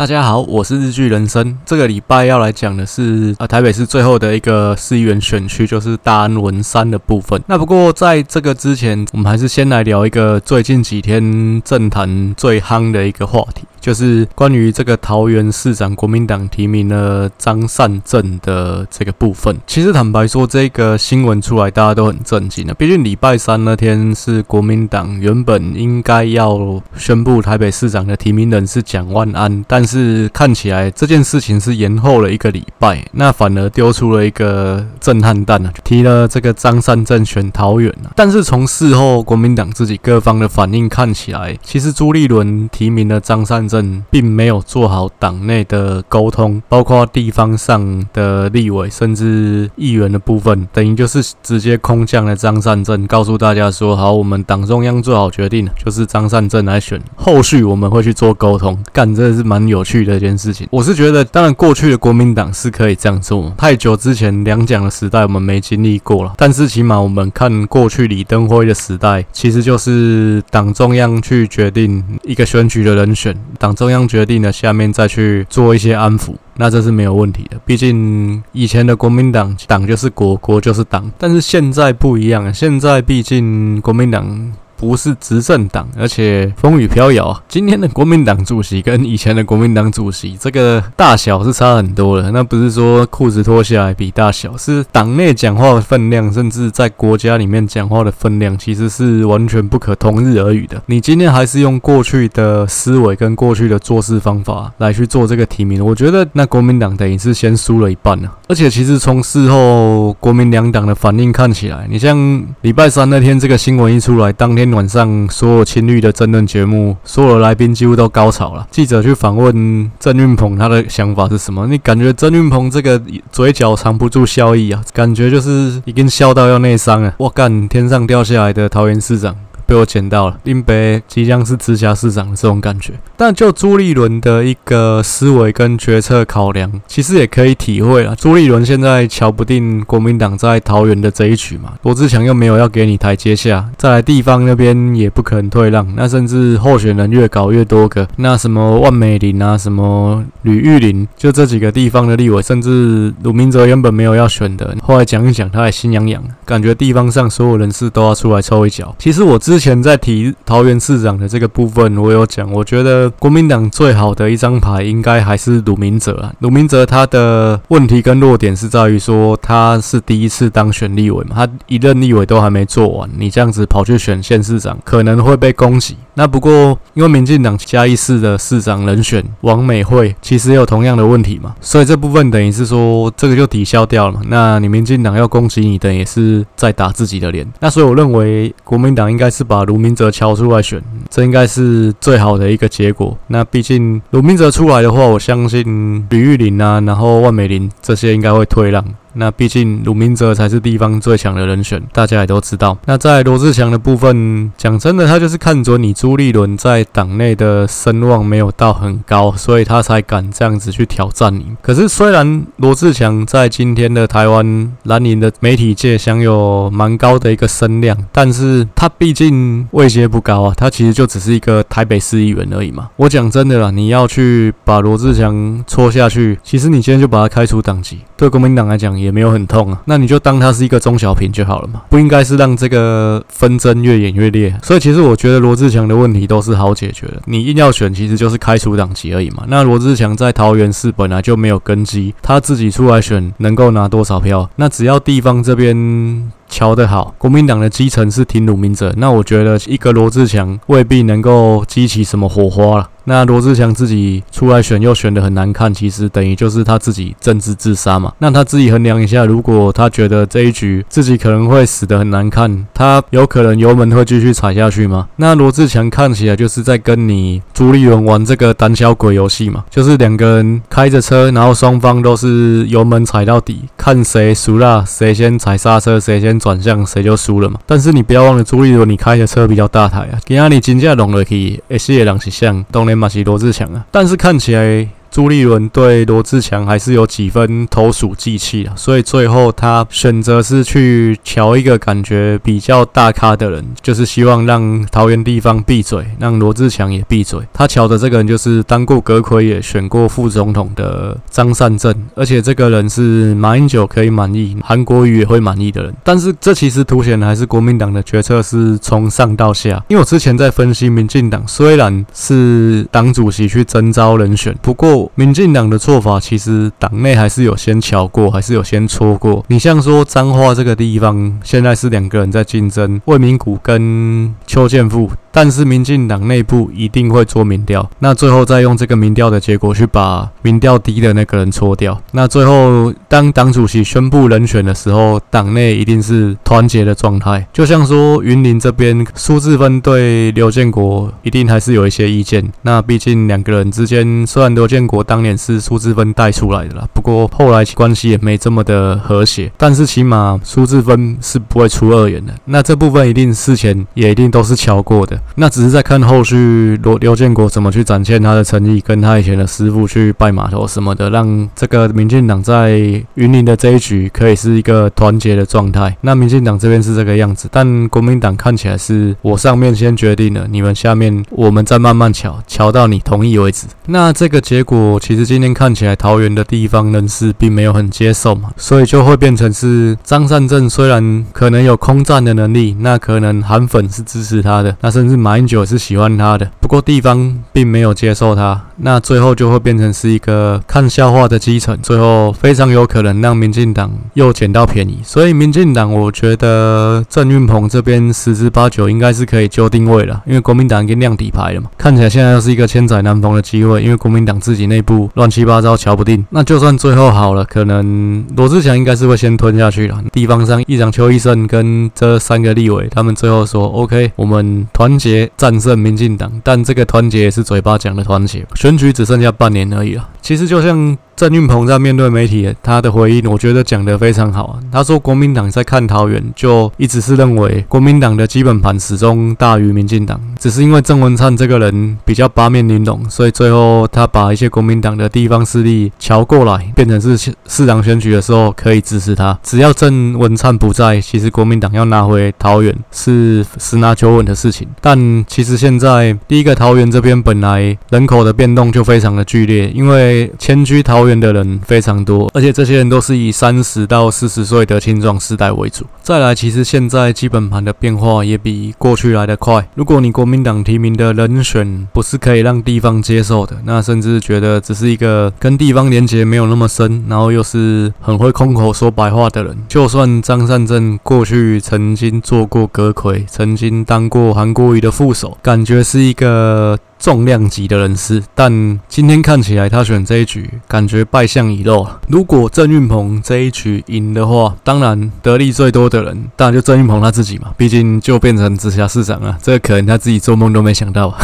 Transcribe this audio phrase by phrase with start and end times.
[0.00, 1.58] 大家好，我是日剧人生。
[1.66, 7.38] 这个礼拜要来讲的是啊，台北市最后的一个市议员选区，就是大安文山的部分。
[7.46, 13.64] 那不过在这个之前，我们还是先来聊一个最近几天政坛最夯的一个话题。
[13.80, 19.56] 就是关于这个桃园市长国民党提名了张善政的这个部分。
[19.66, 22.74] 其实坦白说，这个新闻出来，大家都很震惊的。
[22.74, 38.12] 毕竟礼拜三那天是国民党原本应该要宣布台北市长的提名人是蒋万安，但是看起来这件事情是延后了一个礼拜，那反而丢出了一个震撼弹啊，提了这个张善政选桃园啊。
[38.14, 43.69] 但是从事后国民党自己各方的反应看起来，其实朱立伦提名了张善。
[43.70, 60.66] 政并没有做好党内的沟通，包括地方上的立委甚至议员的部分，等于就是直接空降了张善政，告诉大家说：“好，我们党中央做好决定，就是张善政来选，后续我们会去做沟通。”干，这是蛮有趣的一件事情。
[60.72, 73.36] 我是觉得，当然过去的国民党是可以这样做，太久之前两蒋的时代我们没经历过了，但是起码我们看过去李登辉的时代，其实就是党中央去决定一个选举的人选。
[73.60, 77.60] 党中央决定了，下面再去做一些安抚，那这是没有问题的。
[77.66, 84.52] 毕竟以前的国民党，党就是国，国就是党，但是现在不一样，现在毕竟国民党。
[84.80, 87.38] 不是执政党，而且风雨飘摇！
[87.46, 92.30] 今天的国民党主席跟以前的国民党主席，这个大小是差很多的。
[92.30, 100.82] 那不是说裤子脱下来比大小，是党内讲话的分量，甚至在国家里面讲话的分量，其实是完全不可同日而语的。
[100.86, 108.34] 你今天还是用过去的思维跟过去的做事方法来去做这个提名，我觉得那国民党等于是先输了一半了。
[108.48, 114.69] 而且其实从事后国民两党的反应看起来，你像礼拜三那天这个新闻一出来，当天。
[114.72, 118.66] 晚上所有青绿的争论节目，所有的来宾几乎都高潮了。
[118.70, 121.66] 记者去访问郑运鹏，他的想法是什么？
[121.66, 127.14] 你感觉郑运鹏这个嘴角藏不住笑意啊，感觉就是已经笑到要内伤了。
[127.18, 129.34] 我干，天上掉下来的桃园市长。
[129.70, 132.94] 被我捡到了，林北即将是直辖市长的这种感觉。
[133.16, 138.16] 但就朱立伦的一个思维跟决策考量，其实也可以体会了。
[138.16, 145.86] 朱立伦现在瞧不定国民党在桃园的这一局嘛，罗志强又没有要给你台阶下，再来地方那边也不可能退让。
[145.94, 158.92] 那甚至候选人越搞越多个，那什么万美玲啊，什么吕玉玲，就这几个地方的立委，甚至鲁明哲原本没有要选的，后来讲一讲，他还心痒痒，感觉地方上所有人士都要出来抽一脚。
[158.98, 166.32] 其实我之前在提桃园市长的这个部分，我有讲，我觉得国民党最好的一张牌应该还是鲁明哲啊。
[166.38, 175.96] 鲁明哲他的问题跟弱点是在于说他是第一次当选立委嘛，他一任立委都还没做完，你这样子跑去选县市长，可能会被攻击。
[176.14, 184.20] 那不过因为民进党嘉义市的市长人选王美惠其实也有同样的问题嘛，所以这部分等于是说这个就抵消掉了嘛。
[184.28, 187.46] 那你民进党要攻击你，等也是在打自己的脸。
[187.58, 189.49] 那所以我认为国民党应该是。
[189.50, 193.18] 把卢明哲敲出来选，这应该是最好的一个结果。
[193.26, 198.84] 那毕竟卢明哲出来的话，我相信吕玉林啊，然后万美玲这些应该会退让。
[199.14, 202.76] 那毕竟鲁明哲才是地方最强的人选，大家也都知道。
[202.86, 211.46] 那在罗志强的部分，讲真的，他就是看准你朱立伦在党内的声望没有到很高，所以他才敢这样子去挑战你。
[211.60, 222.90] 可是虽然罗志强在今天的台湾蓝营的媒体界享有蛮高的一个声量，但是他毕竟位阶不高啊，他其实就只是一个台北市议员而已嘛。
[222.96, 228.99] 我讲真的啦，你要去把罗志强戳下去，其实你今天就把他开除党籍，对国民党来讲。
[229.00, 234.54] 也没有很痛啊，那你就当它是一个中小品就好了嘛，不应该是让这个纷争越演越烈。
[234.62, 239.44] 所以其实我觉得罗志强的问题都是好解决的，你硬要选，其实就是开除党籍而已嘛。
[239.48, 244.48] 那罗志强在桃园市本来就没有根基，他自己出来选能够拿多少票？
[244.56, 252.88] 那只要地方这边瞧得好，国民党的基层是挺鲁明哲，那我觉得一个罗志强未必能够激起什么火花了。
[253.04, 258.12] 那罗志强自己出来选又选得很难看，其实等于就是他自己政治自杀嘛。
[258.18, 265.08] 那他自己衡量一下，如果他觉得这一局自己可能会死得很难看，他有可能油门会继续踩下去吗？
[265.16, 277.60] 那罗志强看起来就是在跟你朱立伦玩这个胆小鬼游戏嘛，就是两个人开着车，然后双方都是油门踩到底，看谁输了，谁先踩刹车，谁先转向，谁就输了嘛。
[277.66, 282.86] 但是你不要忘了，朱立伦你开的车比较大台啊，今天你金价弄了去，一些人是像东。
[282.96, 297.40] 马西罗志祥啊，但是看起来朱立伦对罗志强还是有几分投鼠忌器啊，所以最后他选择是去瞧一个感觉比较大咖的人，就是希望让桃园地方闭嘴，让罗志强也闭嘴。
[297.52, 305.94] 他瞧的这个人就是当过阁魁也选过副总统的张善政，而且这个人是马英九可以满意，韩国瑜也会满意的人。
[306.04, 319.44] 但是这其实凸显的还是国民党的决策是从上到下，因为我之前在分析民进党虽然是党主席去征召人选，不过民进党的做法其实党内还是有先瞧过，还是有先戳过。
[319.46, 325.10] 你像说彰化这个地方，现在是两个人在竞争，魏明谷跟邱建富。
[325.32, 332.00] 但是民进党内部一定会做民调，那最后再用这个民调的结果去把民调低的那个人搓掉。
[332.12, 337.46] 那最后当党主席宣布人选的时候，党内一定是团结的状态。
[337.52, 342.50] 就像说云林这边苏治芬对刘建国一定还是有一些意见。
[342.62, 349.50] 那毕竟两个人之间，虽然刘建国当年是苏治芬带出来的啦，不过后来关系也没这么的和谐。
[349.56, 352.34] 但是起码苏治芬是不会出恶言的。
[352.46, 355.19] 那这部分一定事前也一定都是敲过的。
[355.36, 362.78] 那只是在看后续罗刘建国怎么去展现他的诚意，跟他以前的师傅去拜码头什么的，让这个民进党在
[363.14, 365.96] 云林的这一局可以是一个团结的状态。
[366.00, 373.66] 那民进党这边是这个样子，但国民党看起来是我上面先决定了，你们下面我们再慢慢瞧，瞧到你同意为止。
[373.86, 385.09] 那这个结果其实今天看起来桃园的地方人士并没有很接受嘛，所以就会变成是张善政虽然可能有空战的能力，那可能韩粉是支持他的，那甚至。
[385.10, 395.00] 是马英九是喜欢他的，不过地方并没有接受他，那最后就会变成是一个看笑话的基层，最后非常有可能让民进党又捡到便宜。
[395.02, 406.24] 所以民进党，我觉得郑运鹏这边十之八九应该是可以就定位了，因为国民党已经亮底牌了嘛，看起来现在又是一个千载难逢的机会，因为国民党自己内部乱七八糟，瞧不定。
[406.30, 409.98] 那就算最后好了，可能罗志祥应该是会先吞下去了。
[410.12, 415.28] 地方上议长邱奕胜跟这三个立委，他们最后说 OK，我们团结。
[415.36, 420.08] 战胜民进党，但这个团结也是嘴巴讲的团结，选举只剩下半年而已了。
[420.20, 420.96] 其实就像。
[421.16, 424.58] 郑运鹏在面对媒体，他的回应我觉得讲得非常好。
[424.72, 439.38] 他说，国民党在看桃园，就一直是认为国民党的基本盘始终大于民进党，只是因为郑文灿这个人比较八面玲珑，所以最后他把一些国民党的地方势力瞧过来，变成是市长选举的时候可以支持他。
[439.42, 444.66] 只要郑文灿不在，其实国民党要拿回桃园是十拿九稳的事情。
[444.80, 451.20] 但其实现在第一个桃园这边本来人口的变动就非常的剧烈，因为迁居桃抱怨。
[451.20, 455.84] 的人非常多，而且这些人都是以三十到四十岁的青壮世代为主。
[456.02, 459.68] 再来，其实现在基本盘的变化也比过去来得快。
[459.74, 476.78] 如果你国民党提名的人选不是可以让地方接受的，那甚至觉得只是一个跟地方连结没有那么深，然后又是很会空口说白话的人，就算张善政过去曾经做过阁揆，曾经当过韩国瑜的副手，感觉是一个。
[477.00, 481.86] 重量级的人士，但今天看起来他选这一局，感觉败相已露。
[482.08, 491.16] 如果郑运鹏这一局赢的话，当然得利最多的人，当然就郑运鹏他自己嘛，毕竟就变成直辖市长了，这个可能他自己做梦都没想到。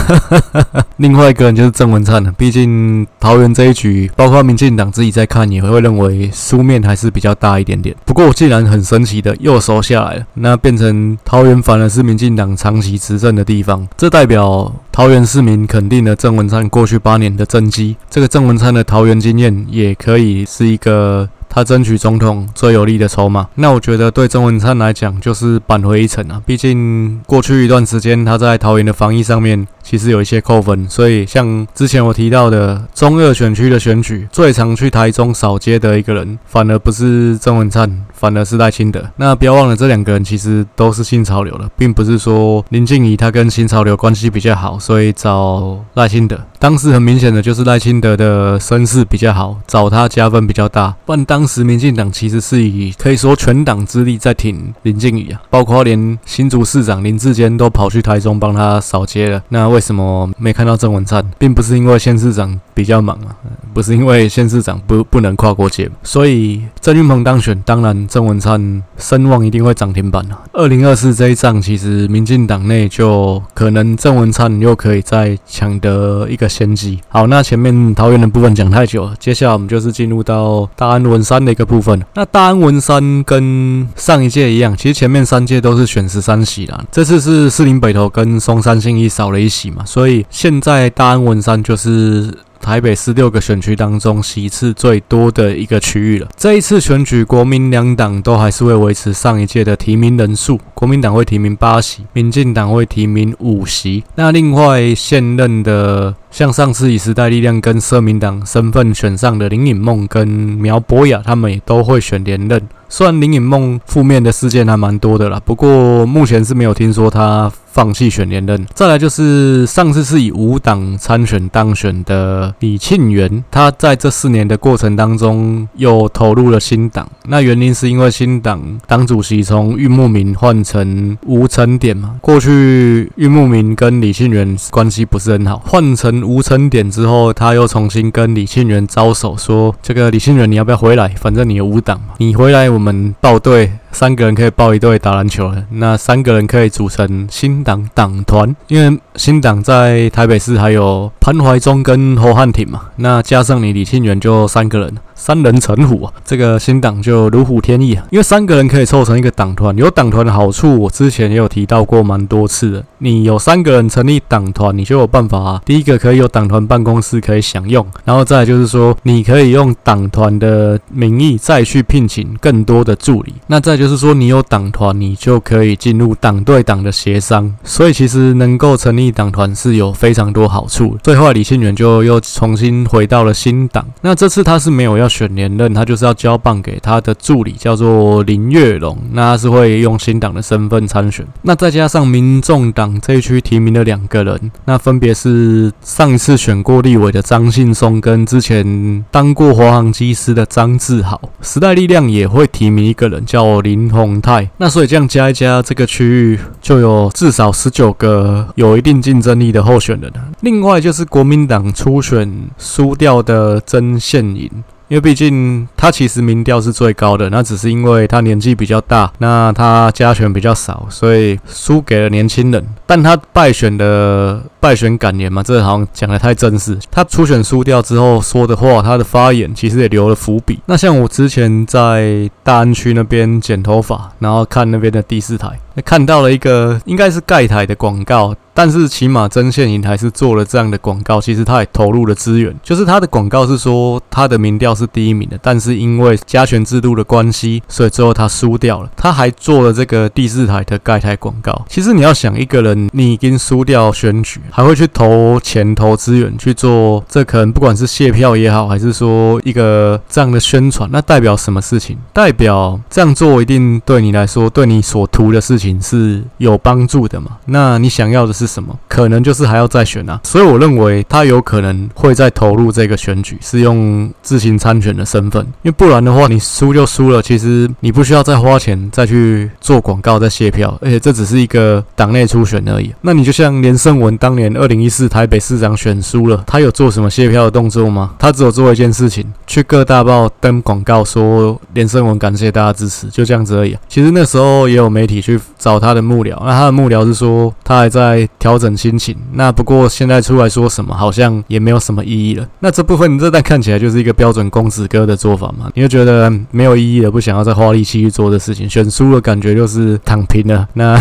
[0.97, 7.95] 另外一个人就是郑文灿了，毕竟桃园这一局，包括民进党自己在看，也会认为输面还是比较大一点点。
[8.07, 15.66] 不过既然很神奇的又收下来了，那变成桃园反而是民进党长期执政的地方，这代表桃园市民。
[15.67, 23.49] 肯定了郑文灿过去八年的政绩，这个郑文灿的桃园经验也可以是一个他争取总统最有利的筹码。
[23.57, 29.67] 那我觉得对郑文灿来讲就是扳回一城啊，毕竟过去一段时间他在桃园的防疫上面。
[29.89, 39.01] 其实有一些扣分，所以像之前我提到的中二选区的选举，最常去台中扫街的一个人，反而不是郑文灿，反而是赖清德。
[39.15, 46.37] 那不要忘了，这两个人其实都是新潮流的，并不是说林静仪他跟新潮流关系比较好，所以找赖清德。
[46.59, 50.93] 当时很明显的就是赖清德的声势比较好，找他加分比较大。
[51.05, 59.41] 不然当时民进党其实是以可以说全党之力在挺林静仪啊，包括连新竹市长林志坚都跑去台中帮他扫街了。
[59.51, 61.23] 那为什么没看到郑文灿？
[61.37, 63.33] 并不是因为县市长比较忙啊，
[63.73, 70.43] 不是因为县市长不不能跨过界，所以郑运鹏当选，当然郑文灿声望一定会涨停板啊。
[70.53, 77.01] 二零二四这一仗，其实民进党内就可能郑文灿又可以再抢得一个先机。
[77.09, 81.99] 好，那前面桃园的部分讲太久了，接下来我们就是进入到大安文山的一个部分。
[82.15, 89.71] 那大安文山跟上一届一样，其实前面三届都是选十三席啦，这次是士林北投跟松山信义少了一席。
[89.71, 96.29] 嘛，所以现在大安文山就是台北市六个选区当中席次最多的一个区域了。
[96.37, 104.05] 这一次选举，国民两党都还是会维持上一届的提名人数，国民党会提名八席，民进党会提名五席。
[104.15, 112.61] 那另外现任的，像上次以时代力量跟社民党身份选上的林颖梦跟苗博雅，他们也都会选连任。
[112.91, 118.65] 虽然林颖梦负面的事件还蛮多的啦，不过目前是没有听说他放弃选连任。
[118.75, 127.11] 再来就是上次是以无党参选当选的李庆元，他在这四年的过程当中又投入了新党。
[127.25, 141.09] 那原因是因为新党党主席从郁慕明换成吴成典嘛，过去郁慕明跟李庆元关系不是很好，换成吴成典之后，他又重新跟李庆元招手说：“这个李庆元你要不要回来？
[141.21, 145.63] 反正你有五档嘛，你回来。”我们报队，三个人可以报一队打篮球了。
[145.71, 152.89] 那三个人可以组成新党党团，因为新党在台北市还有潘怀忠跟侯汉廷嘛。
[152.97, 154.95] 那加上你李庆元，就三个人。
[155.17, 158.05] 三人成虎啊，这个新党就如虎添翼啊。
[158.11, 162.85] 因为三个人可以凑成一个党团，有党团的好处，我之前也有提到过蛮多次的。
[162.99, 165.63] 你有三个人成立党团，你就有办法啊。
[165.65, 173.35] 第一个可以有党团办公室可以享用，然后再就是说，你可以用党团的名义再去聘请更多的助理。
[173.47, 177.53] 那再就是说，你有党团，你就可以进入党对党的协商。
[177.65, 180.99] 所以其实能够成立党团是有非常多好处。
[181.03, 183.85] 最后李庆元就又重新回到了新党。
[184.03, 185.06] 那这次他是没有要。
[185.09, 188.97] 选连任，他就是要交棒给他的助理，叫做林月龙。
[189.13, 191.27] 那他是会用新党的身份参选。
[191.43, 201.21] 那再加上民众党这一区提名的两个人，那分别是上一次选过立委的张信松，跟之前当过华航机师的张志豪。
[201.41, 204.49] 时代力量也会提名一个人，叫林宏泰。
[204.59, 210.21] 那所以这样加一加，这个区域就有至少十九个有一定竞争力的候选人了。
[210.41, 214.51] 另外就是国民党初选输掉的曾宪颖。
[214.89, 222.65] 因为毕竟他其实民调是最高的，那只是因为他年纪比较大，那他加权比较少，所以输给了年轻人。
[222.87, 226.77] 但他败选的败选感言嘛，这好像讲得太正式。
[226.91, 230.59] 他初选输掉之后说的话，他的发言其实也留了伏笔。
[230.67, 238.35] 那像我之前在大安区那边剪头发，然后看那边的第四台，看到了一个应该是盖台的广告。
[238.59, 242.57] 但是起码曾宪颖还是做了这样的广告，其实他也投入了资源。
[242.63, 248.91] 就是他的广告是说他的民调是第一名的，但是因为加权制度的关系，所以最后他输掉了。
[248.97, 251.67] 他还做了这个第四台的盖台广告。
[251.69, 261.99] 其实你要想一个人，你已经输掉选举，还会去投钱投资源去做，这可能不管是卸票也好，还是说一个这样的宣传，那代表什么事情？
[262.15, 267.33] 代表这样做一定对你来说，对你所图的事情是有帮助的嘛？
[267.45, 268.47] 那你想要的是？
[268.47, 270.21] 什么可能就是还要再选啊？
[270.23, 277.21] 所以我认为他有可能会再投入这个选举，是用自行参选的身份，因为不然的话，你输就输了。
[277.21, 282.95] 其实你不需要再花钱再去做广告、再卸票，而且这只是一个党内初选而已。
[283.01, 288.13] 那你就像连胜文当年二零一四台北市长选输了，他有做什么谢票的动作吗？
[288.19, 293.75] 他只有做一件事情，去各大报登广告说连胜文感谢大家支持，就这样子而已。
[293.89, 298.29] 其实那时候也有媒体去找他的幕僚，那他的幕僚是说他还在。
[298.39, 302.47] 调整心情，那不过现在出来说什么，好像也没有什么意义了。
[302.61, 305.71] 那这部分你这段看起来就是一个标准公子哥的做法嘛？
[305.75, 310.97] 你就觉得没有意义了，不想要再花力气去做的事情，选输了感觉就是躺平了，那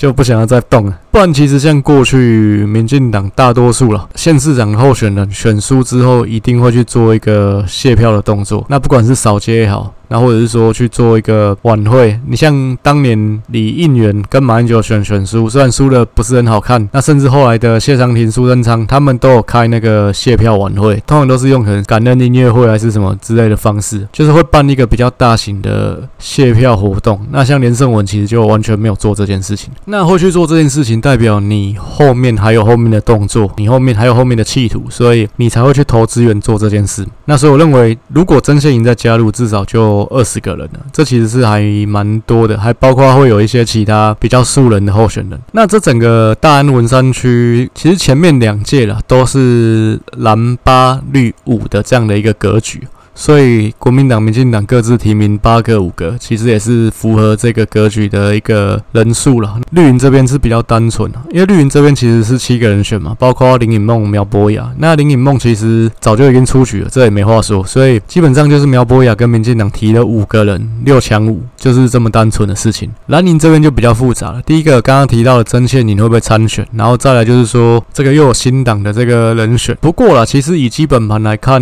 [0.00, 0.98] 就不想要再动了。
[1.10, 8.64] 不然其实像过去民进党大多数了，县市长候选人选输之后，一定会去做一个卸票的动作。
[8.70, 9.92] 那不管是扫街也好。
[10.10, 27.24] 那或者是说去做一个晚会，你像当年李应元跟马英九选选书，虽然输的不是很好看，那甚至后来的谢长廷、苏贞昌他们都有开那个谢票晚会，通常都是用可能感恩音乐会还是什么之类的方式，就是会办一个比较大型的谢票活动。
[27.30, 37.06] 那像连胜文其实就完全没有做这件事情，那会去做这件事情，代表你后面还有后面的动作，你后面还有后面的企图，所以你才会去投资源做这件事。
[37.26, 39.99] 那所以我认为，如果曾宪颖再加入，至少就。
[40.10, 45.38] 二十个人呢，这其实是还蛮多的，还包括会有一些其他比较素人的候选人。
[45.52, 52.86] 那这整个大安文山区，其实前面两届了都是蓝八绿五的这样的一个格局。
[53.20, 59.60] 所以国民党、民进党各自提名八个、五个，其实也是符合这个格局的一个人数了。
[59.72, 64.72] 绿营这边是比较单纯，因为绿营这边其实是七个人选嘛，包括林颖梦、苗博雅。
[64.78, 67.62] 那林颖梦其实早就已经出局了，这也没话说。
[67.62, 72.90] 所以基本上就是苗博雅跟民进党提了五个人，六抢五，就是这么单纯的事情。
[73.08, 74.40] 蓝营这边就比较复杂了。
[74.46, 76.66] 第一个刚刚提到的曾宪宁会不会参选？
[76.72, 79.76] 然后再来就是说这个又有新党的这个人选。
[79.78, 81.60] 不过啦，其实以基本盘来看，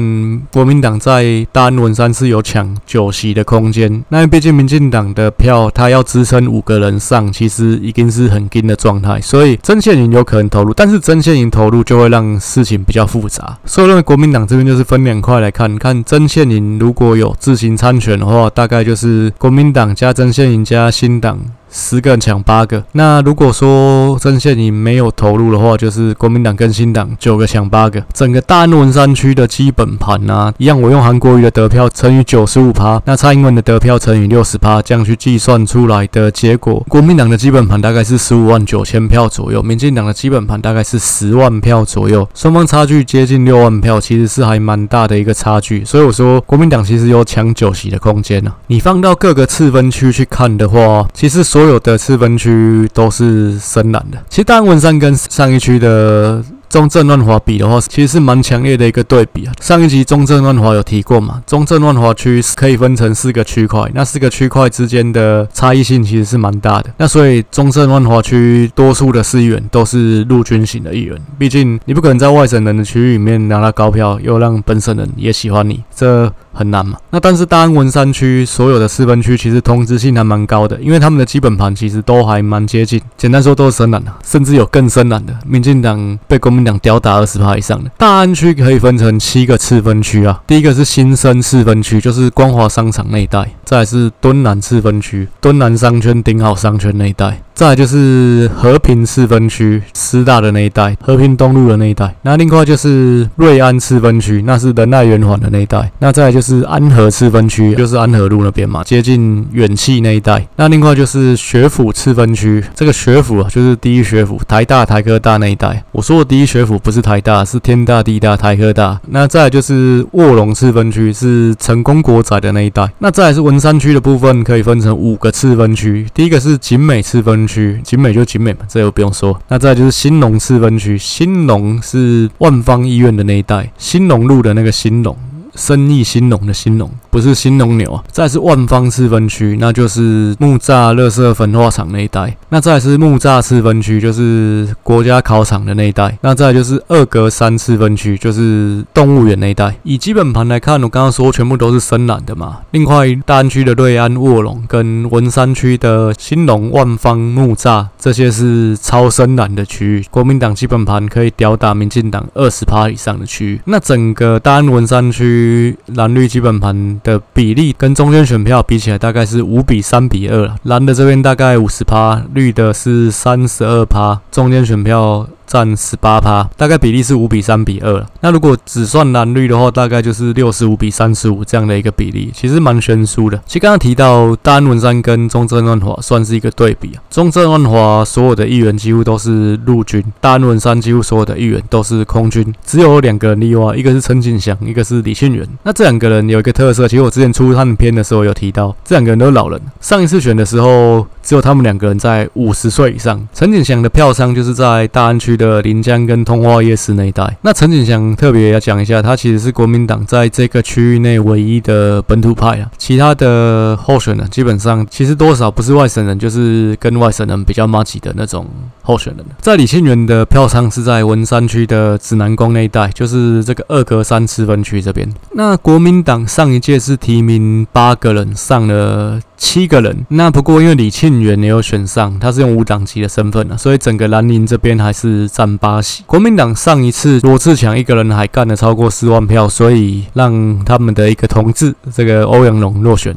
[0.53, 4.05] 国民党在大安文山是有抢九席的空间。
[4.09, 9.21] 那毕竟民进党的票，他要支撑五个人上，其实已经是很紧的状态。
[9.21, 13.59] 所以曾宪宁有可能投入，但是曾宪宁投入就会让事情比较复杂。
[13.65, 21.39] 所以认为国民党这边就是分两块来看，看曾宪宁如果有自行参选的话，大概就是国民党加曾宪宁加新党。
[21.71, 28.03] 十个人抢八个，那如果说曾宪你没有投入的话，就是国民党跟新党九个抢八个。
[28.13, 45.85] 整个大安文山区的基本盘啊，一样，我用韩国瑜的得票乘以九十五趴，那蔡英文的得票乘以六十趴，这样去计算出来的结果，国民党的基本盘大概是十五万九千票左右，民进党的基本盘大概是十万票左右，双方差距接近六万票，其实是还蛮大的一个差距。
[45.85, 48.53] 所以我说，国民党其实有抢九席的空间呢。
[48.69, 54.19] 你放到各个次分区去看的话，其实所所有的次分区都是深蓝的。
[54.29, 56.41] 其实大安文山跟上一区的。
[56.69, 59.53] 中正万华比的话，其实是蛮强烈的一个对比啊。
[59.59, 66.91] 上一集中正万华有提过嘛，中正万华区可以分成四个区块，那四个区块之间的差异性其实是蛮大的。
[66.99, 76.99] 那所以中正万华区多数的市议员都是陆军型的议员，毕竟你不可能在外省人的区域里面拿到高票，又让本省人也喜欢你，这很难嘛。
[77.11, 83.01] 那但是大安文山区所有的四分区其实通知性还蛮高的，因为他们的基本盘其实都还蛮接近。
[83.17, 85.33] 简单说都是深蓝的，甚至有更深蓝的。
[85.47, 102.15] 民进党被国民党吊打二十趴以上的大安区可以分成七个次分区啊，第一个是新生次分区，就是光华商场那一带；再来是敦南次分区，敦南商圈、顶好商圈那一带；再来就是和平次分区，师大的那一带，和平东路的那一带。
[102.23, 105.91] 那另外就是瑞安次分区，那是仁爱圆环的那一带。
[105.99, 110.47] 那再来就是安和次分区，就是安和路那边嘛，接近远企那一带。
[110.55, 115.83] 那另外就是学府次分区，这个学府啊，就是第一学府，台大、台科大那一带。
[115.91, 119.01] 我说的第一学府不是台大，是天大、地大、台科大。
[119.09, 122.89] 那再来就是卧龙次分区，是成功国宅的那一带。
[123.01, 126.07] 那再来是文山区的部分，可以分成五个次分区。
[126.15, 129.41] 第一个是景美次分区，景美就景美嘛，这又不用说。
[129.49, 135.17] 那再就是兴隆四分区，兴隆是万方医院的那一带，兴隆路的那个兴隆。
[135.59, 138.05] 生意兴隆的兴隆，不是兴隆牛啊。
[138.11, 142.37] 再是万方四分区，那就是木栅垃圾焚化厂那一带。
[142.49, 146.17] 那再是木栅四分区，就是国家考场的那一带。
[146.23, 149.75] 那再就是二格三次分区，就是动物园那一带。
[149.83, 152.61] 以基本盘来看，我刚刚说全部都是深蓝的嘛。
[152.71, 160.05] 另外，大安区的瑞安、卧龙跟文山区的兴隆、万方、木栅，这些是超深蓝的区域。
[160.09, 163.61] 国民党基本盘可以吊打民进党二十趴以上的区域。
[163.65, 165.48] 那整个大安文山区。
[165.87, 170.51] 蓝绿基本盘的比例跟中间选票比起来，大概是五比三比二。
[170.65, 175.27] 蓝的这边大概五十趴，绿的是三十二趴，中间选票。
[175.49, 178.07] 占十八趴，大概比例是五比三比二。
[178.21, 183.41] 那如果只算蓝绿的话，大概就是六十五比三十五这样的一个比例，其实蛮悬殊的。
[183.47, 195.49] 其实刚刚提到大安文山跟中正万华算是一个对比啊，中正万华所有的议员几乎都是陆军，大安文山几乎所有的议员都是空军，只有两个人例外，一个是陈景祥，一个是李庆元。
[195.63, 199.61] 那这两个人有一个特色，其实我之前出他们片的时候有提到，这两个人都是老人。
[199.81, 203.29] 上一次选的时候，只有他们两个人在五十岁以上。
[203.35, 207.37] 陈景祥的票仓就是在大安区的临江跟通化夜市那一带。
[207.43, 212.71] 那陈景祥特别要讲一下，他其实是国民党在这个区域内唯一的本土派啊。
[212.79, 218.47] 其他的候选人基本上其实多少不是外省人，就是跟外省人比较麻吉的那种
[218.81, 219.27] 候选人。
[219.39, 225.07] 在李庆元的票仓是在文山区的指南宫那一带，就是这个二格三次分区这边。
[225.33, 230.05] 那国民党上一届是提名八个人，上了七个人。
[230.09, 236.03] 那不过因为李庆元没有选上，他是用无党籍的身份啊，所以整个蓝营这边还是占八席。
[236.07, 243.15] 国民党上一次罗志强一个人还干了超过四万票，所以让他们的一个同志这个欧阳龙落选。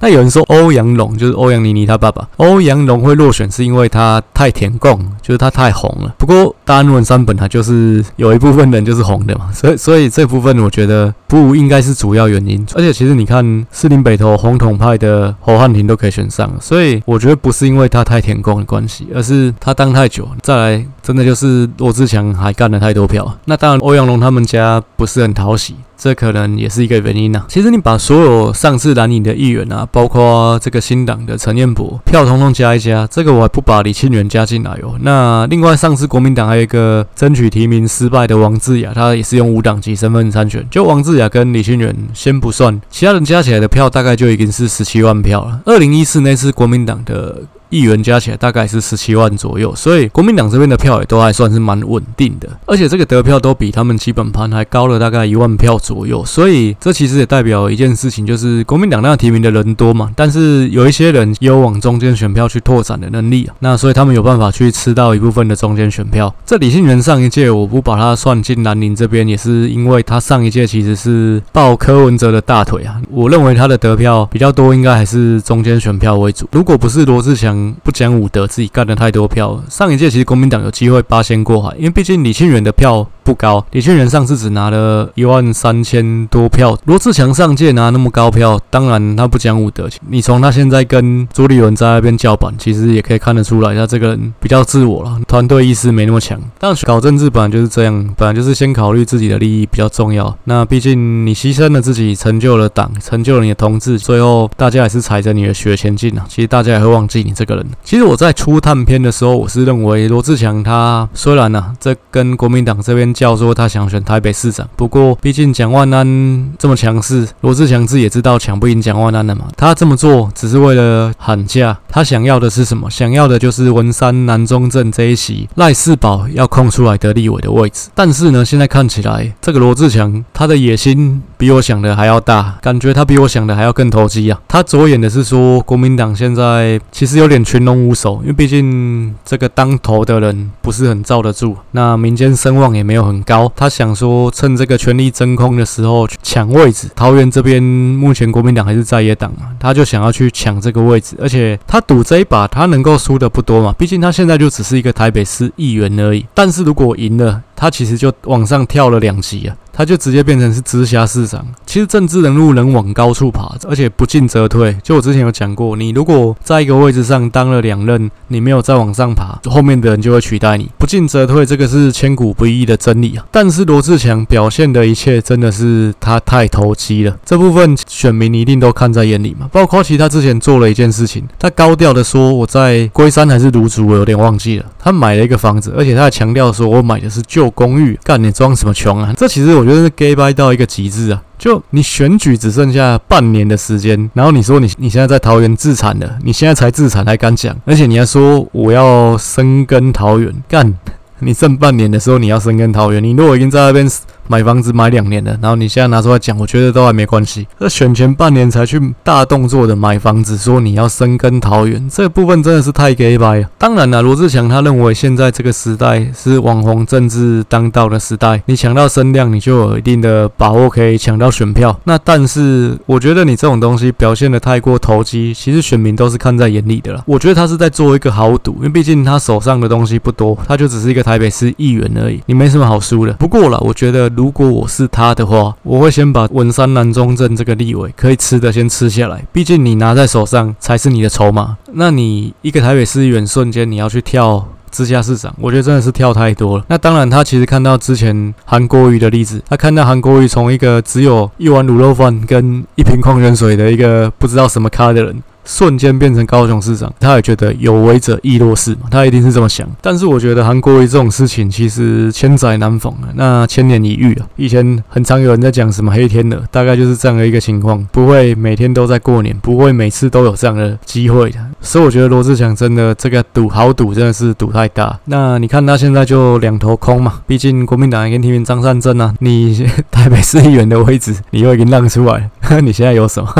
[0.00, 6.14] 那有人说欧阳龙就是欧阳妮妮他爸爸，欧阳龙会落选是因为他太舔共，就是他太红了。
[6.18, 12.64] 不过大安文山本来就是有一部分人就是红的嘛，所以所以这部分我觉得不应该是主要原因。
[12.74, 15.03] 而且其实你看士林北投红统派的
[15.40, 20.86] 侯汉廷都可以选上，所以我觉得不是因为他太舔共的关系，而是他当太久，再来。
[21.04, 23.38] 真的就是罗志强还干了太多票。
[23.44, 25.76] 那当然，欧阳龙他们家不是很讨喜。
[25.96, 34.98] 这可能也是一个原因呐、其实你把所有上次蓝营的议员啊，包括这个新党的陈彦博票统统加一加，这个我还不把李庆元加进来哦。
[35.00, 40.66] 那另外上次国民党还有一个争取提名失败的王志雅，他也是用无党籍身份参选。
[40.68, 45.60] 就王志雅跟李庆元先不算，其他人加起来的票大概就已经是十七万票了。
[45.64, 47.42] 二零一四那次国民党的。
[47.70, 66.32] 议员加起来大概是十七万左右，所以国民党这边的票也都还算是蛮稳定的，而且这个得票都比他们基本盘还高了大概一万票左右，所以这其实也代表一件事情，就是国民党那提名的人多嘛，但是有一些人有往中间选票去拓展的能力啊，那所以他们有办法去吃到一部分的中间选票。
[66.46, 76.48] 这李信元上一届我不把他算进蓝营这边，也是因为他上一届其实是抱柯文哲的大腿啊，我认为他的得票比较多，应该还是中间选票为主。
[76.52, 79.62] 如果不是罗志祥不讲武德，自己干了太多票。
[79.68, 86.78] 上一届其实国民党有机会八仙过海，因为毕竟李庆元的票不高，李庆元上次只拿了一万三千多票。
[86.84, 89.88] 罗志强上届拿那么高票，当然他不讲武德。
[90.08, 96.38] 你从他现在跟朱立伦在那边叫板，其实也可以看得出来，他这个人比较自我了，团队意识没那么强。
[96.58, 100.36] 但搞政治本来就是这样，本来就是先考虑自己的利益比较重要。
[100.44, 106.26] 那毕竟你牺牲了自己，成就了党，成就了你的同志，最后大家也是踩着你的血前进啊。
[106.28, 107.66] 其实大家也会忘记你这个人。
[107.82, 113.13] 其实我在初探片的时候，我是认为罗志强他虽然呢、啊，这跟国民党这边。
[113.14, 119.46] 叫说他想选台北市长，不过毕竟蒋万安这么强势，罗志祥自己也知道抢不赢蒋万安的嘛。
[119.56, 122.90] 他这么做只是为了喊价，他想要的是什么？
[122.90, 127.88] 想要的就是文山南中正这一席赖士宝要空出来的立委的位置。
[127.94, 134.40] 但是呢，现在看起来这个罗志强他的野心比我想的还要大，感觉他比我想的还要更投机啊。
[134.48, 143.04] 他着眼的是说国民党现在其实有点群龙无首，因为毕竟这个当头的人不是很罩得住，那民间声望也没有。
[143.04, 146.88] 很高，他想说趁这个权力真空的时候去抢位置。
[146.96, 156.24] 桃园这边目前国民党还是在野党嘛，他就想要去抢这个位置，而且他赌这一把，他能够输的不多嘛，毕竟他现在就只是一个台北市议员而已。
[156.32, 159.54] 但是如果赢了，他其实就往上跳了两级啊。
[159.76, 161.44] 他就直接变成是直辖市长。
[161.66, 164.76] 其实政治人物能往高处爬，而且不进则退。
[164.82, 170.70] 就我之前有讲过，你如果在一个位置上当了两任，你没有再往上爬，后面的人就会取代你。
[170.78, 173.26] 不进则退，这个是千古不易的真理啊。
[173.32, 177.16] 但是罗志强表现的一切，真的是他太投机了。
[177.24, 179.48] 这部分选民一定都看在眼里嘛。
[179.50, 184.66] 包括其他之前做了一件事情，他高调的说我在龟山还是芦竹，我有点忘记了。
[184.78, 187.98] 他买了一个房子，而且他还强调说我买的是旧公寓。
[188.04, 189.12] 干，你装什么穷啊？
[189.16, 189.63] 这其实我。
[189.64, 191.22] 我觉得是 gay bye 到一个极致啊！
[191.38, 200.74] 就你选举只剩下半年的时间，然后你说你你现在在桃园自产了，你现在才自产还敢讲，而且你还说我要生根桃园，干，
[201.20, 203.90] 你剩半年的时候你要生根桃园，你如果已经在那边。
[204.26, 207.46] 买房子买两年了，然后你现在拿出来讲，我觉得都还没关系。
[207.58, 213.48] 那选前半年才去大动作的买房子，说你要深耕桃园，这部分真的是太假掰了。
[213.58, 221.78] 当然了，罗志强他认为现在这个时代是网红政治当道的时代，你抢到声量，你就有一定的把握可以抢到选票。
[221.84, 227.02] 那但是我觉得你这种东西表现得太过投机，其实选民都是看在眼里的了。
[227.06, 233.12] 我觉得他是在做一个豪赌，因为毕竟他手上的东西不多，他就只是一个台北市议员而已，你没什么好输的。
[233.14, 234.10] 不过啦，我觉得。
[234.16, 241.56] 如果我是他的话，我会先把文山南中正这个立委可以吃的先吃下来，毕竟你拿在手上才是你的筹码。
[241.72, 246.64] 那你一个台北市议员瞬间你要去跳直辖市长，我觉得真的是跳太多了。
[246.68, 255.22] 那当然，他其实看到之前韩国瑜的例子，他看到韩国瑜从一个只有一碗卤肉饭跟一瓶矿泉水的一个不知道什么咖的人。
[255.44, 259.68] 瞬间变成高雄市长，他也觉得有为者亦若是嘛，他一定是这么想。
[259.80, 264.26] 但是我觉得韩国瑜这种事情其实千载难逢啊，那千年一遇啊。
[264.36, 271.38] 以前很常有人在讲什么黑天鹅，大概就是这样的一个情况，不会每天都在过年，不会每次都有这样的机会的。
[271.60, 274.98] 所以我觉得罗志祥真的这个赌好赌真的是赌太大。
[275.06, 282.30] 那你看他现在就两头空嘛，毕竟国民党已经提名张善政啊，你台北市议员的位置你又已经让出来，
[282.62, 283.32] 你现在有什么？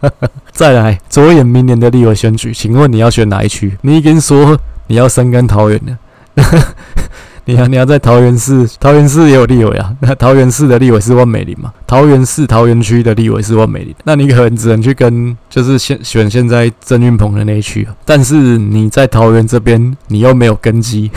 [0.52, 3.76] 再来左眼 明年的立委选举，请问你要选哪一区？
[3.82, 5.98] 你已经说你要深耕桃园了，
[7.44, 9.94] 你要你要在桃园市，桃园市也有立委啊。
[10.00, 11.72] 那桃园市的立委是万美玲吗？
[11.90, 21.10] 桃园市桃园区的立委是万美玲，那你可能只能去跟就是现选现在郑运鹏的那一区，但是你在桃园这边你又没有根基，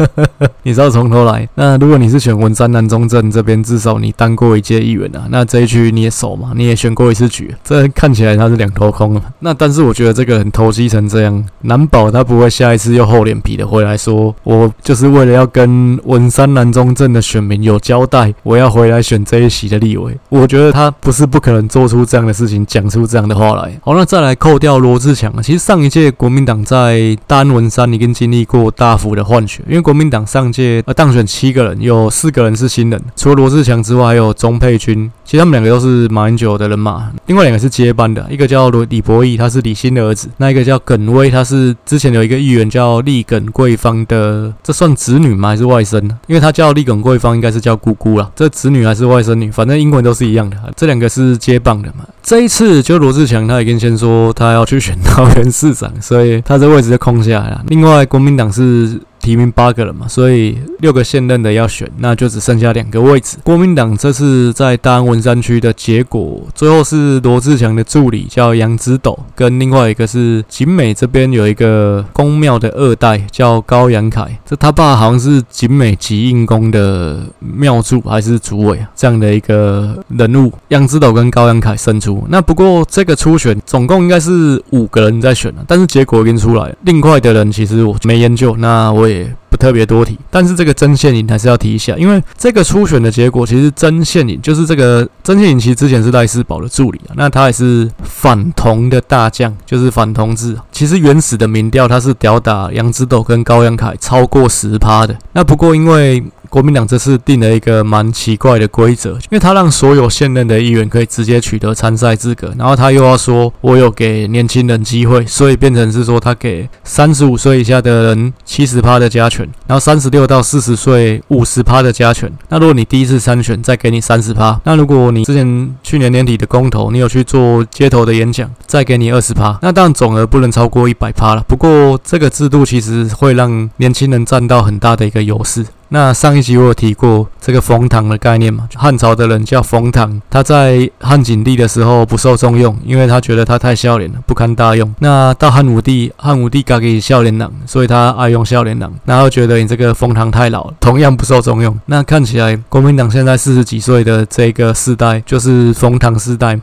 [0.64, 1.46] 你知道从头来。
[1.56, 9.22] 那如果你是选文山南中正这边，至少你当过一届议员啊，那这一区你也熟嘛，你也选过一次局，这看起来他是两头空了。
[9.40, 20.13] 那但是我觉得这个人投机成这样，难保他不会下一次又厚脸皮的回来说，我就是为了要跟文山南中正的选民有交代，我要回来选这一席的立委。
[20.28, 23.78] 我觉得他不是不可能做出这样的事情，讲出这样的话来。
[23.82, 45.48] 好，那再来扣掉罗志强，其实上一届国民党在丹文山已经经历过大幅的换血，因为国民党上届呃当选七个人，有四个人是新人，除了罗志强之外，还有钟佩君，其实他们两个都是马英九的人马，另外两个是接班的，一个叫罗李博义，他是李欣的儿子，那一个叫耿威，他是之前有一个议员叫立耿桂芳的，这算子女吗？
[45.48, 46.00] 还是外甥？
[46.26, 50.56] 因为他叫立耿桂芳，应该是叫姑姑啦，这子女还是外甥女，反正英文都是一样的。
[50.76, 52.04] 这两个是接棒的嘛？
[52.22, 57.64] 这一次就罗志强他已经先说他要去选桃园市长，所以他这位置就空下来了。
[57.68, 59.00] 另外国民党是。
[59.24, 63.38] 提名八个人嘛，所以六个现任的要选，那就只剩下两个位置。
[63.42, 80.52] 国民党这次在大安文山区的结果，最后是罗志强的助理叫杨之斗，跟另外一个是景美这边有一个宫庙的二代叫高阳凯，这他爸好像是景美吉应宫的庙祝还是主委啊，这样的一个人物。
[80.68, 82.22] 杨之斗跟高阳凯胜出。
[82.28, 86.76] 那不过这个初选总共应该是五个人在选了，但是结果已经出来了。
[86.82, 89.13] 另外的人其实我没研究，那我也。
[89.14, 100.56] 也不特别多提，但是这个曾宪颖还是要提一下，因为这个初选的结果，其实曾宪颖就是这个曾宪颖，其实之前是赖斯宝的助理啊，那他也是反同的大将，就是反同志。
[100.72, 106.22] 其实原始的民调他是吊打杨之斗跟高阳凯超过十趴的，那不过因为。
[106.54, 122.32] 国民党这次定了一个蛮奇怪的规则，因为他让所有现任的议员可以直接取得参赛资格，然后他又要说我有给年轻人机会，所以变成是说他给三十五岁以下的人七十趴的加权，然后三十六到四十岁五十趴的加权。
[122.48, 129.58] 那如果你第一次参选，再给你三十趴；那如果你之前去年年底的公投，你有去做街头的演讲，再给你二十趴。
[129.60, 131.44] 那当然总额不能超过一百趴了。
[131.48, 135.66] 不过这个制度其实会让年轻人占到很大的一个优势。
[135.88, 138.68] 那上一集我有提过这个冯唐的概念嘛？
[138.74, 144.94] 汉朝的人叫冯唐，他在汉景帝的时候不受重用，因为他觉得他太笑脸了，不堪大用。
[144.98, 151.78] 那到汉武帝，汉武帝改给笑脸郎，所以他爱用笑脸郎，然后觉得你这个冯唐太老了，同样不受重用。
[151.86, 156.62] 那看起来国民党现在四十几岁的这个世代，就是冯唐世代嘛。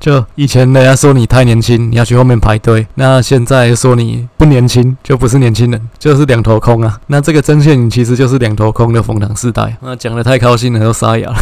[0.00, 2.86] 就以前人家说你太年轻，你要去后面排队。
[2.94, 6.98] 那现在说你不年轻，就不是年轻人，就是两头空啊。
[7.08, 9.76] 那这个曾宪颖其实就是两头空的冯唐四代。
[9.82, 11.36] 那讲的太高兴了，都沙哑了。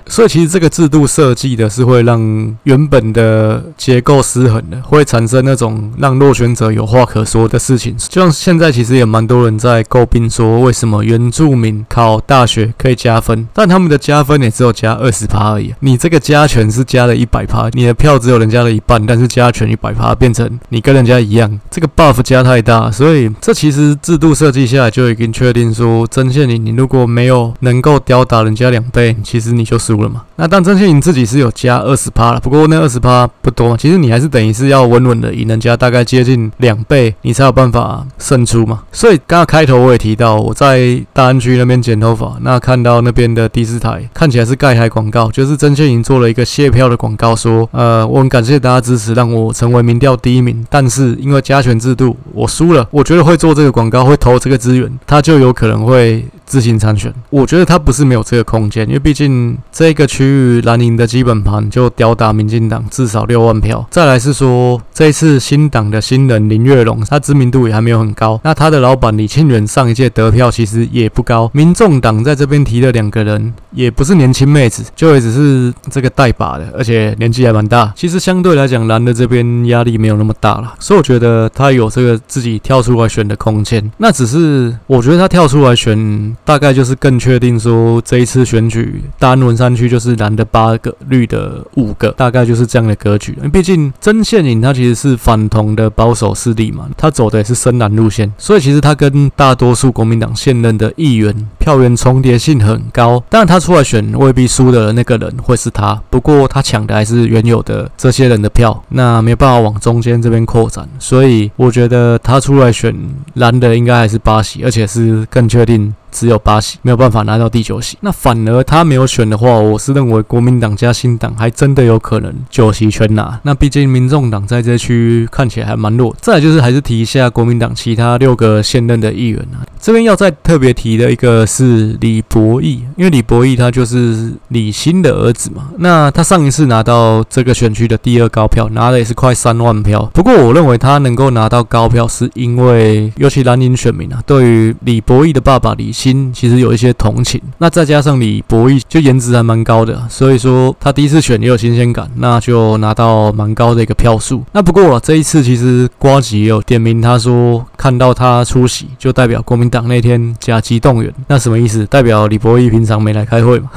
[0.06, 7.96] 所以其实这个制度设计的是会让原本的结构失衡的，会产生那种让落选者有话可说的事情。
[7.96, 15.74] 就像现在其实也蛮多人在诟病说，为什么原住民考大学可以加分，但他们的加分也只有加二十趴而已。
[15.80, 30.02] 你这个加权是加了一百趴，你的票只有人家的一半，但是加权一百趴变成你跟人家一样，这个 buff 加太大，所以这其实制度设计下来就已经确定说，曾宪颖你如果没有能够吊打人家两倍，其实你就是输。
[30.02, 30.22] 了嘛？
[30.36, 38.82] 那但曾宪颖自己是有加二十趴了，不过那二十趴不多，其实你还是等于是要稳稳的赢人家大概接近两倍，你才有办法胜出嘛。
[38.90, 56.24] 所以刚刚开头我也提到，我在大安区那边剪头发，那看到那边的第四台看起来是盖台广告，就是曾宪颖做了一个谢票的广告，说呃我很感谢大家支持，让我成为民调第一名，但是因为加权制度我输了，我觉得会做这个广告会投这个资源，他就有可能会。
[56.44, 63.86] 自行参选，我觉得他不是没有这个空间，因为毕竟这个区域蓝营的基本盘就吊打民进党至少六万票。
[63.90, 68.40] 再来是说，这一次新党的新人林月龙，他知名度也还没有很高。
[68.44, 71.50] 那他的老板李庆元上一届得票其实也不高。
[71.54, 77.92] 民众党在这边提的两个人，也不是年轻妹子，就也只是这个带把的，而且年纪还蛮大。
[77.96, 83.90] 其实相对来讲，蓝的这边压力没有那么大了，所以我觉得他有这个自己跳出来选的空间。
[83.96, 86.31] 那只是我觉得他跳出来选。
[86.44, 93.32] 大概就是更确定说，这一次选举大安文山区就是蓝的八个，绿的五个，大概就是这样的格局。
[93.38, 103.22] 因为毕竟曾宪颖他其实是反同的保守势力嘛，他走的也是深蓝路线，所以其实他跟大多数国民党现任的议员票源重叠性很高。
[103.30, 110.88] 当然，他出来选未必输的那个人会是他，不过他抢的还是原有的这些人的票，那没有办法往中间这边扩展。
[110.98, 112.92] 所以，我觉得他出来选
[113.34, 115.94] 蓝的应该还是八席，而且是更确定。
[116.12, 117.96] 只有八席，没有办法拿到第九席。
[118.02, 123.40] 那反而他没有选的话，我是认为国民党加新党还真的有可能九席全拿。
[123.44, 126.14] 那毕竟民众党在这区看起来还蛮弱。
[126.20, 135.68] 再来就是还是提一下国民党其他六个现任的议员啊，这边要再特别提的一个是李博毅，因为李博毅他就是李新的儿子嘛。
[135.78, 140.10] 那他上一次拿到这个选区的第二高票，拿的也是快三万票。
[140.14, 146.22] 不过我认为他能够拿到高票，是因为尤其蓝营选民啊，对于李博毅的爸爸李新。
[146.32, 154.42] 其实有一些同情，那再加上李博毅就颜值还蛮高的，所以说他第一次选也有新鲜感，那就拿到蛮高的一个票数。
[154.52, 161.84] 那不过这一次其实瓜吉也有点名，他说看到他出席就代表国民党那天甲级动员，那什么意思？
[161.86, 163.70] 代表李博毅平常没来开会嘛？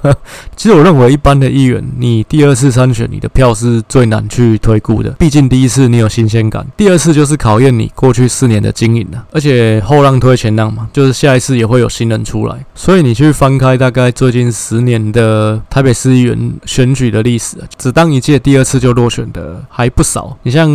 [0.54, 11.80] 其实我认为一般的议员，你第二次参选，你的票是最难去推估的，毕竟第一次你有新鲜感，第二次就是考验你过去四年的经营了，而且后浪推前浪嘛，就是下一次也会。
[11.80, 20.36] 有新人出来，所以你去翻开大概最近十年的台北市议员选举的历史，只当一届第二次就落选的还不少。
[20.42, 20.68] 你像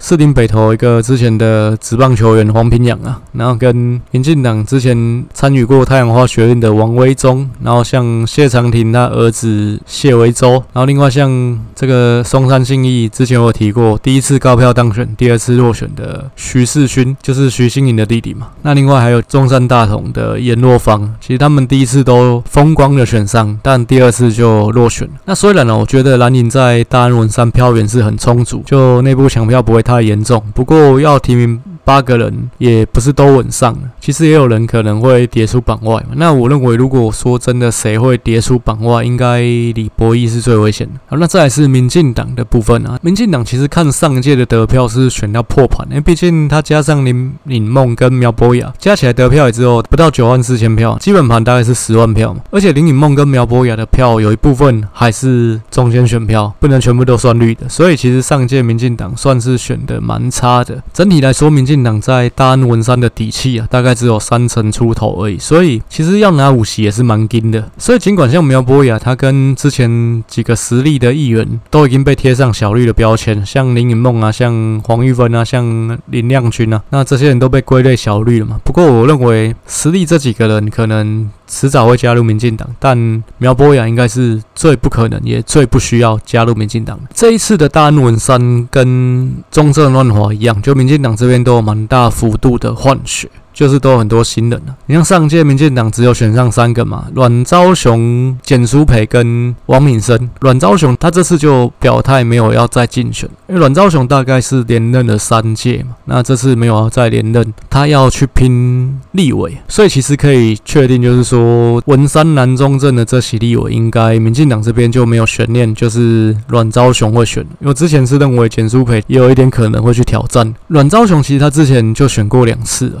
[0.00, 18.48] 士林北投一个之前的职棒球员黄平阳啊，然后跟民进党之前参与过太阳花学运的王威忠，然后像谢长廷他儿子谢维洲，然后另外像这个松山信义之前我有提过，第一次高票当选，第二次落选的徐世勋，就是徐新颖的弟弟嘛。
[18.62, 20.40] 那另外还有中山大同的。
[20.40, 25.08] 颜若芳，其实他们第一次都风光的选上，但第二次就落选。
[25.24, 30.42] 那虽然呢，我觉得蓝营在大安文山票源是很充足，就内部抢票不会太严重。
[30.52, 31.60] 不过要提名。
[31.86, 36.16] 八个人也不是都稳上，其实也有人可能会跌出榜外嘛。
[36.16, 40.94] 那我认为，如果说真的谁会跌出榜外，应该李博毅是最危险的。
[41.06, 42.98] 好，那再来是民进党的部分啊。
[43.02, 52.40] 民进党其实看上一届的得票是选到破盘，因为毕竟他加上林颖梦跟苗博雅加起来得票也只有不到九万四千票，基本盘大概是十万票嘛。
[52.50, 57.68] 而且林颖梦跟苗博雅的票有一部分还是中间选票，不能全部都算绿的。
[57.68, 60.82] 所以其实上届民进党算是选的蛮差的。
[60.92, 67.70] 整体来说，民进进党在大安文山的底气啊，大概只有三成出头而已，所以其实要拿五席也是蛮紧的。
[67.76, 78.58] 所以尽管像苗博雅，他跟之前几个实力的议员都已经被贴上小绿的标签，像林允梦啊，像黄玉芬啊，像林亮君啊，那这些人都被归类小绿了嘛。
[78.64, 81.30] 不过我认为实力这几个人可能。
[81.46, 86.98] 迟早会加入民进党，但苗博雅应该是最不可能，也最不需要加入民进党。
[87.14, 93.30] 这一次的大安文山跟中正乱华一样，就民进党这边都有蛮大幅度的换血。
[93.56, 94.76] 就是都有很多新人了。
[94.84, 100.28] 你像上届民进党只有选上三个嘛，阮昭雄、简舒培跟王敏生。
[100.42, 109.56] 阮昭雄他这次就表态没有要再竞选，因为阮昭雄大概是连任了三届嘛，那这次没有要再连任，他要去拼立委。
[109.66, 117.42] 所以其实可以确定，就是说文山南中正的这席立委，应该民进党这边就没有悬念，就是阮昭雄会选。
[117.60, 120.54] 因为之前是认为简舒培也有一点可能会去挑战。
[120.66, 123.00] 阮昭雄其实他之前就选过两次了，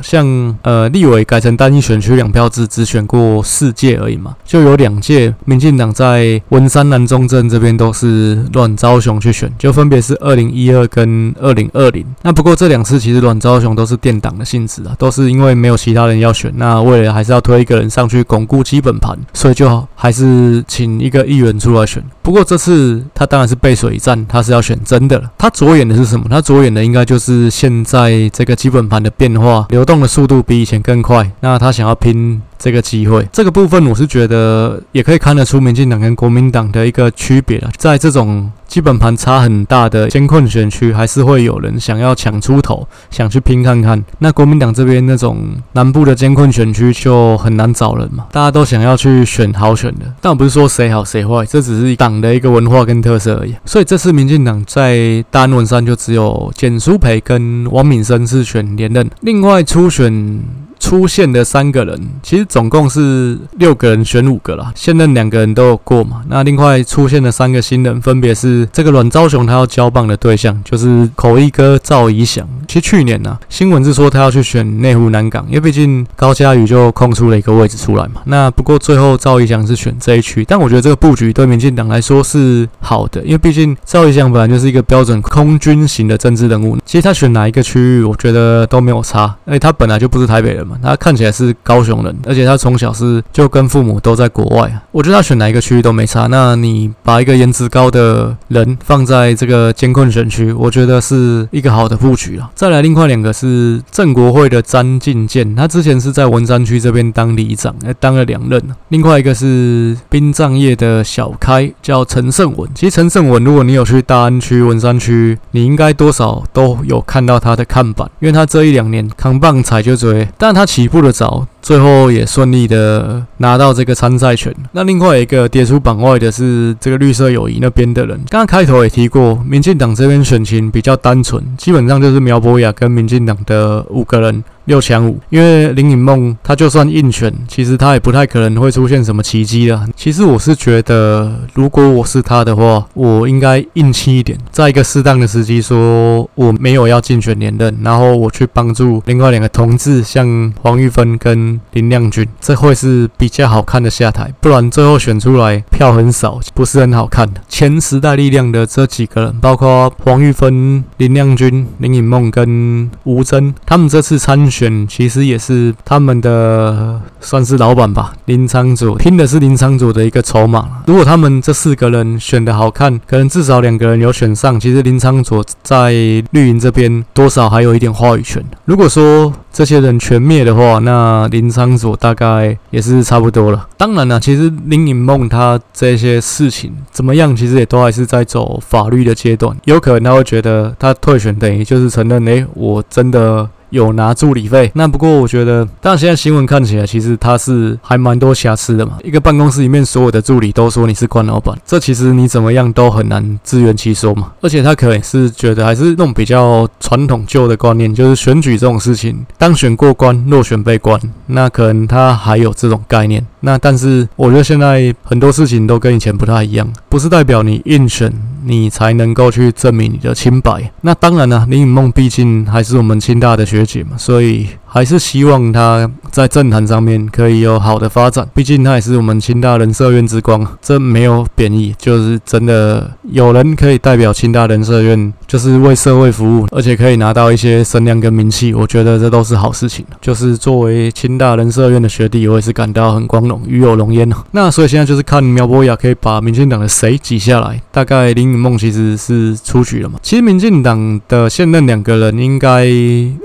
[0.62, 12.04] 呃，立委改成单一选区两票制，只选过四届而已嘛，就有两届民进党在文山南中正这边都是阮昭雄去选，就分别是二零一二跟二零二零。
[12.22, 22.02] 那不过这两次其实阮昭雄都是垫档的性质啊，都是因为没有其他人要选，那为了还是要推一个人上去巩固基本盘，所以就还是请一个议员出来选。
[22.26, 25.30] 不过这次他当然是背水一战，他是要选真的了。
[25.38, 26.26] 他着眼的是什么？
[26.28, 30.42] 他着眼的应该就是现在这个基本盘的变化，流动的速度。
[30.42, 37.70] 比以前更快，那他想要拼这个机会，这个部分我是觉得也可以看得出民进党跟国民党的一个区别了。
[37.76, 44.02] 在这种基本盘差很大的艰困选区，还是会有人想要抢出头，想去拼看看。
[44.18, 45.38] 那国民党这边那种
[45.72, 50.06] 南部的艰困选区就很难找人嘛，大家都想要去选好选的。
[50.20, 53.54] 但不是说谁好谁坏，这只是党的一个文化跟特色而已。
[53.64, 60.40] 所以这次民进党在大安文山就只有简书培跟王敏生是选连任，另外初选。
[60.78, 64.72] 出现的三个人，其实总共是六个人选五个啦。
[64.74, 66.22] 现任两个人都有过嘛。
[66.28, 72.46] 那另外出现的三个新人，分别是这个阮昭雄他要交棒的对象，就是口译哥赵怡翔。
[72.68, 78.20] 其实去年呢、啊，新闻是说他要去选内湖南港，因为毕竟高嘉瑜就空出了一个位置出来嘛。
[78.24, 86.76] 那不过最后赵怡翔是选这一区，但我觉得这个布局对民进党来说是好的，因为毕竟赵怡翔本来就是一个标准空军型的政治人物。
[86.84, 90.65] 其实他选哪一个区域，我觉得都没有差，因为他本来就不是台北人。
[90.66, 94.82] 嘛，他看起来是高雄人，而且他从小是就跟父母都在国外啊。
[94.90, 96.26] 我觉得他选哪一个区域都没差。
[96.26, 102.50] 那你把一个颜值高的人放在这个艰困选区，我觉得是一个好的布局啊。
[102.54, 108.60] 再来，另外两个是正国会的詹进健，他之前是在文山区这边当里长，还，当了两任。
[108.88, 112.68] 另外一个是殡葬业的小开，叫陈胜文。
[112.74, 121.46] 其实陈胜文，如果你有去大安区、文山区，你应该多少都有看到他的看板，因为他这一两年扛棒踩就追，但他起步的早。
[121.60, 124.54] 最后也顺利的拿到这个参赛权。
[124.70, 128.16] 那另外一个跌出榜外的是这个绿色友谊那边的人。
[128.30, 134.44] 刚刚开头也提过，民进党这边选情比较单纯，基本上就是苗博雅跟民进党的五个人。
[134.66, 139.80] 六强五，因为林颖梦他就算硬选，其实他也不太可能会出现什么奇迹的。
[139.96, 154.32] 其实我是觉得，如果我是他的话，我应该硬气一点，在一个适当的时机说我没有要竞选连任，然后我去帮助另外两个同志，像黄玉芬跟林亮君，这会是比较好看的下台。
[154.40, 157.40] 不然最后选出来票很少，不是很好看的。
[157.48, 164.55] 前时代力量的这几个人，包括黄玉芬、林亮君、林颖梦跟吴峥，他们这次参选。
[164.56, 170.82] 选其实也是他们的算是老板吧，林昶佐拼的是林昶佐的一个筹码。
[170.86, 174.58] 如果他们这四个人选的好看，可能至少两个人有选上。
[174.58, 175.92] 其实林昶佐在
[176.30, 178.42] 绿营这边多少还有一点话语权。
[178.64, 183.68] 如果说这些人全灭的话，那林昶佐大概也是差不多了。
[183.76, 189.54] 当然了，其实林颖梦他这些事情怎么样，其实也都还是在走法律的阶段。
[189.64, 193.48] 有可能他会觉得他退选等于就是承认，诶，我真的。
[193.70, 198.98] 有拿助理费，那不过我觉得，但现在新闻看起来，其实他是还蛮多瑕疵的嘛。
[199.02, 204.32] 一个办公室里面所有的助理都说你是官老板，这其实你怎么样都很难自圆其说嘛。
[204.40, 213.24] 而且他可能是觉得还是那种比较传统旧的观念，就是选举这种事情，当选过关，落选被关，那可能他还有这种概念。
[213.40, 218.12] 那但是我觉得现在很多事情都跟以前不太一样，不是代表你硬选。
[218.46, 220.72] 你才能够去证明你的清白。
[220.82, 224.46] 那当然了，林雨梦毕竟还是我们清大的学姐嘛，所以。
[224.76, 239.82] 还是希望他在政坛上面可以有好的发展，毕竟他也是我们清大人社院之光，这没有贬义，就是真的有人可以代表清大人社院，就是为社会服务，而且可以拿到一些声量跟名气，我觉得这都是好事情。
[239.98, 244.06] 就是作为清大人社院的学弟，我也是感到很光荣，与有荣焉。
[244.32, 249.98] 那所以现在就是看苗博雅可以把民进党的谁挤下来，大概林颖梦其实是出局了嘛。
[250.02, 252.66] 其实民进党的现任两个人应该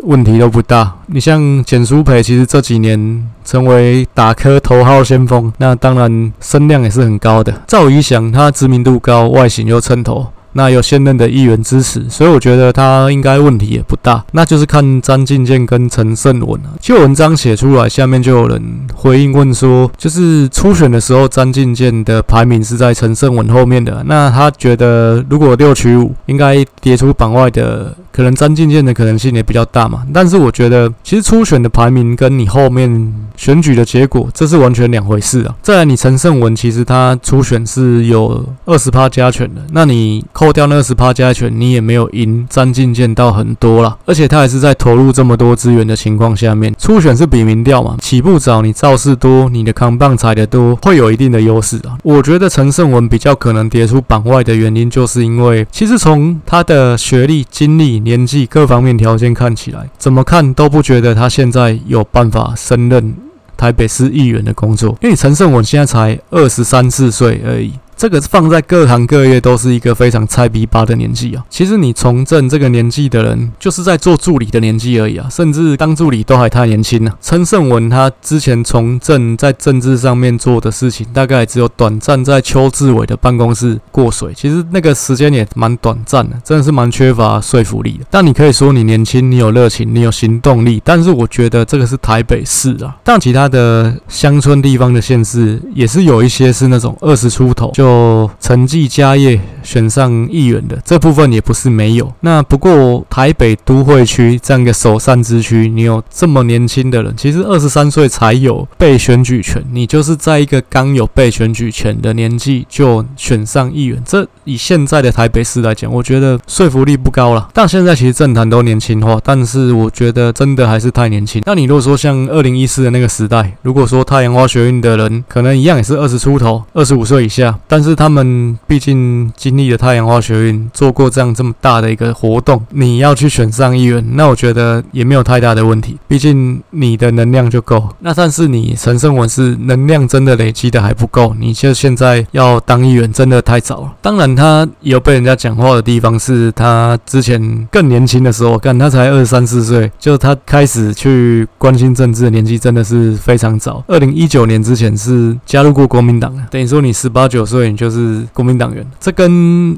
[0.03, 1.40] 问题都不大，你像。
[1.63, 7.53] 简书培其实这几年成为打科头号先锋，那当然声量也是很高的。
[7.67, 10.27] 赵宇翔他知名度高，外形又称头。
[10.53, 14.23] 那有现任的议员支持，所以我觉得他应该问题也不大。
[14.33, 16.75] 那就是看詹进健跟陈胜文啊。
[16.79, 18.61] 就文章写出来，下面就有人
[18.93, 24.03] 回应问说，就是初选的时候，詹进健的排名是在陈胜文后面的。
[24.05, 30.03] 那他觉得如果六取五，应该跌出榜外的，可能詹进健的可能性也比较大嘛。
[30.13, 35.55] 但是我觉得，其实初选的排名跟你后面选举的结果，这是完全两回事啊。
[35.61, 40.25] 再来，你陈胜文其实他初选是有二十趴加权的，那你。
[40.41, 51.95] 扣掉那二十趴加权，你也没有赢詹进见到很多啦，而且他还是在投入这么多资源的情况下面，初选是比民调嘛，起步早，你造势多，你的扛棒踩得多，会有一定的优势啊。
[52.01, 63.13] 我觉得陈胜文比较可能跌出榜外的原因，就是因为其实从他的学历、经历、年纪各方面条件看起来，怎么看都不觉得他现在有办法胜任
[63.55, 67.73] 台北市议员的工作，因为陈胜文现在才二十三四岁而已。
[68.01, 71.45] 这个放在各行各业都是一个非常菜逼巴的年纪啊。
[71.51, 77.15] 其实你从政这个年纪的人，就是在做助理的年纪而已啊，甚至当助理都还太年轻啊。
[77.21, 88.05] 陈胜文他之前从政在政治上面做的事情，大概只有短暂在邱志伟的办公室过水，其实那个时间也蛮短暂的，真的是蛮缺乏说服力的。
[88.09, 97.90] 但你可以说你年轻，你有热情，你有行动力，但是我觉得这个是台北市啊，但其他的乡村地方的县市也是有一些是那种二十出头就。
[97.91, 99.37] 哦，承继家业。
[99.63, 102.11] 选上议员的这部分也不是没有。
[102.21, 117.49] 那不过台北都会区这样一个首善之区，你有这么年轻的人，其实二十三岁才有被选举权，你就是在一个刚有被选举权的年纪就选上议员，这以现在的台北市来讲，我觉得说服力不高了。
[117.53, 121.41] 但现在其实政坛都年轻化，但是我觉得真的还是太年轻。
[121.45, 137.89] 那你如果说像二零一四的那个时代，如果说太阳花学运的人可能一样也是二十出头，二十五岁以下，但是他们毕竟经经历了太阳花学运，做过这样这么大的一个活动，你要去选上议员，那我觉得也没有太大的问题，毕竟你的能量就够。
[137.99, 143.93] 那但是你陈胜文是能量真的累积的还不够，你就现在要当议员真的太早了。
[144.01, 153.83] 当然他有被人家讲话的地方，是他之前更年轻的时候，看他才二三四岁，就他开始去关心政治的年纪真的是非常早。
[153.87, 158.85] 二零一九年之前是加入过国民党的，等于说你十八九岁你就是国民党员。
[158.99, 159.31] 这跟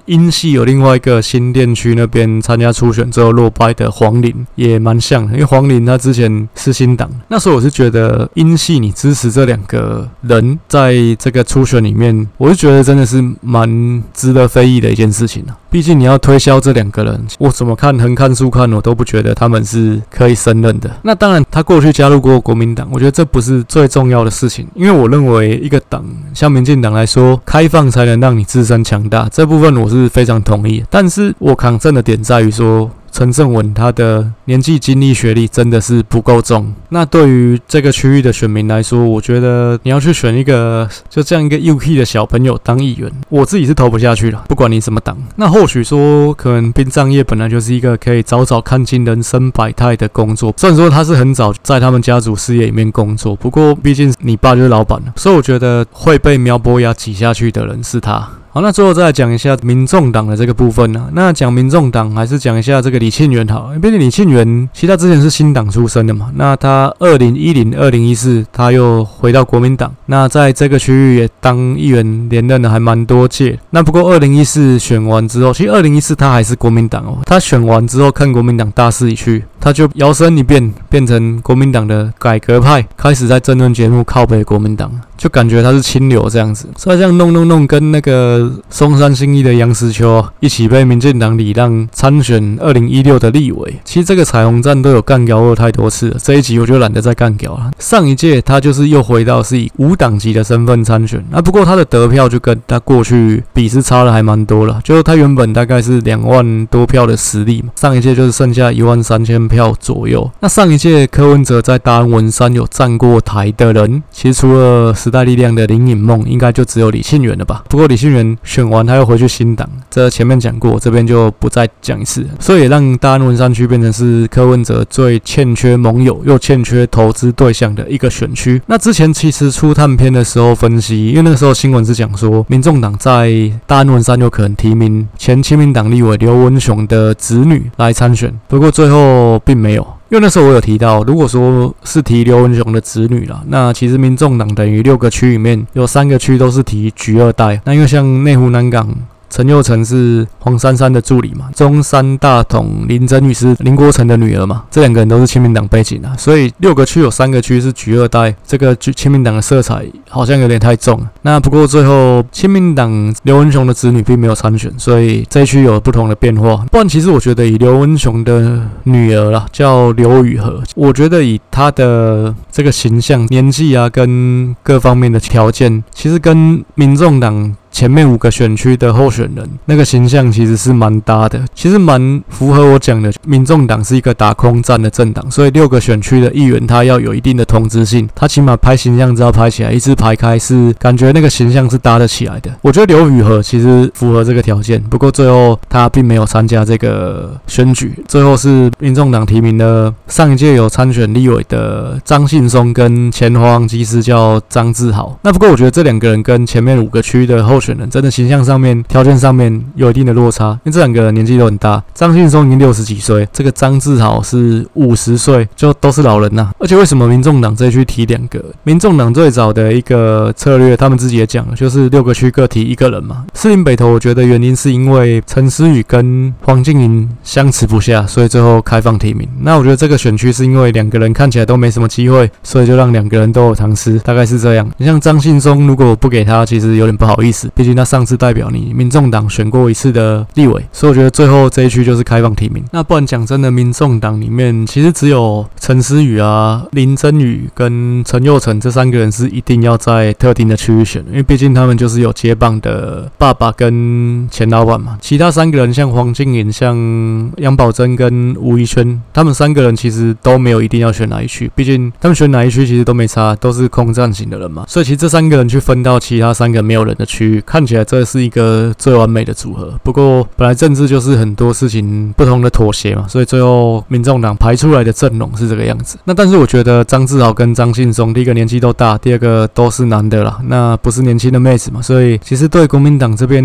[0.06, 15.58] 英系有另外一个新店区那边参加初选之后落败的黄林也蛮像的，因为黄林他之前是新党，那时候我是觉得英系你支持这两个人在这个初选里面，我就觉得真的是蛮值得非议的一件事情啊。
[15.74, 20.88] 毕竟你要推销这两个人，我怎么看横看竖看，我都不觉得他们是可以胜任的。
[21.02, 30.84] 那当然，他过去加入过国民党，我觉得这不是最重要的事情，因为我认为一个党像民进党来说，开放才能让你自身强大，这部分我是非常同意。
[30.92, 32.92] 但是我抗争的点在于说。
[33.14, 36.74] 陈胜文他的年纪、经历、学历真的是不够重。
[36.90, 44.44] 那对于这个区域的选民来说，我觉得你要去选一个就这样一个幼气的小朋友当议员，我自己是投不下去了。
[44.50, 50.52] 不管你什么党，那或许说可能殡葬业本来就是一个可以早早看清人生百态的工作。
[50.58, 58.28] 虽然说他是很早在他们家族事业里面工作，不过毕竟你爸就是老板，所以我觉得会被苗博雅挤下去的人是他。
[58.56, 61.10] 好，那最后再来讲一下民众党的这个部分呢、啊。
[61.14, 63.72] 那讲民众党，还是讲一下这个李庆元好。
[63.82, 66.30] 毕竟李庆元，其实他之前是新党出身的嘛。
[66.36, 69.92] 那他二零一零、二零一四，他又回到国民党。
[70.06, 73.58] 那在这个区域也当议员连任的还蛮多届。
[73.72, 77.18] 那不过二零一四选完之后，其实二零一四他还是国民党哦。
[77.26, 84.92] 他选完之后，看国民党大势已去，他就摇身一变，变成国民党的改革派，开始在政论节目靠北国民党。
[85.16, 93.74] 就感觉他是清流这样子，所以这样弄弄弄，跟那个松山新一的杨实秋一起被民进党礼让参选二零一六的立委。
[93.86, 97.72] 其实这个彩虹站都有干掉过太多次了，这一集我就懒得再干掉了。
[97.80, 110.30] 上一届他就是又回到是以无党籍的身份参选，啊，不过他的得票就跟他过去比是差了还蛮多了，就是他原本大概是两万多票的实力嘛，上一届就是剩下一万三千票左右。
[110.40, 117.64] 那上一届柯文哲在大安文山有站过台的人，其实除了时代力量的林颖梦，应该就只有李庆元了吧？
[117.70, 122.26] 不过李庆元选完，他又回去新党，这前面讲过，这边就不再讲一次。
[122.40, 128.60] 所以也让大安文山区变成是柯文哲最欠缺盟友又欠缺投资对象的一个选区。
[128.66, 139.82] 那之前其实出探片的时候分析，因为那个时候新闻是讲说，民众党在大安文山有可能提名前亲民党立委刘文雄的子女来参选，不过最后并没有。
[140.10, 147.60] 因为那时候我有提到，如果说是提刘文雄的子女了，那其实民众党等于六个区里面有三个区都是提菊二代。
[147.66, 148.88] 那因为像内湖南港。
[149.34, 161.04] 陈又成是黄珊珊的助理嘛，中山大同林珍宇是林国成的女儿嘛，这两个人都是亲民党背景啊，所以六个区有三个区是橘二代，这个亲民党的色彩好像有点太重。
[161.24, 166.58] 那不过最后亲民党刘文雄的子女并没有参选，所以这一区有不同的变化。
[166.72, 177.56] 不然其实我觉得以刘文雄的女儿啦，叫刘雨禾，我觉得以她的这个形象、年纪啊，跟各方面的条件，其实跟民众党。
[177.74, 183.12] 前面五个选区的候选人，那个形象其实是蛮搭的，其实蛮符合我讲的。
[183.26, 192.52] 民众党是一个打空战的政党，所以六个选区的议员他要有一定的同质性，他起码拍形象照拍起来，一字排开是感觉那个形象是搭得起来的。
[192.62, 205.18] 我觉得刘雨禾其实符合这个条件，不过最后他并没有参加这个选举，最后是民众党提名的上一届有参选立委的张信松跟前华航机师叫张志豪。
[205.24, 211.82] 那不过我觉得这两个人跟前面五个区的候选人真的形象上面、条件上面有一定的落差，因为这两个年纪都很大。
[211.94, 216.52] 张信松已经六十几岁，这个张志豪是五十岁，就都是老人呐。
[216.60, 218.44] 而且为什么民众党这一区提两个？
[218.64, 223.26] 民众党最早的一个策略，他们自己也讲，就是六个区各提一个人嘛。
[223.34, 229.28] 士林北投，我觉得原因是因为陈思宇跟黄静莹相持不下，所以最后开放提名。
[229.42, 234.70] 那我觉得这个选区是因为两个人看起来都没什么机会，所以就让两个人都有尝试，大概是这样。
[234.78, 237.50] 你像张信松，如果不给他，其实有点不好意思。
[237.56, 242.64] 毕竟他上次代表你民众党选过一次的立委，所以我觉得最后这一区就是开放提名。
[242.72, 254.98] 那不然讲真的，民众党里面其实只有陈思宇啊、林真宇跟陈佑成这三个人是一定要在特定的区域选，因为毕竟他们就是有接棒的爸爸跟前老板嘛。
[255.00, 264.66] 其他三个人像黄静颖、像杨宝珍跟吴怡轩，他们三个人其实都没有一定要选哪一区，毕竟他们选哪一区其实都没差，都是空战型的人嘛。
[264.68, 267.43] 所以其实这三个人去分到其他三个没有人的区域。
[267.46, 269.74] 看起来这是一个最完美的组合。
[269.84, 275.98] 不过本来政治就是很多事情不同的妥协嘛，所以最后民众党排出来的阵容是这个样子。
[276.06, 283.44] 那但是我觉得张志豪跟张信松，第一个年纪都大，第二个都是男的啦，那不是年轻的妹子嘛，所以其实对国民党这边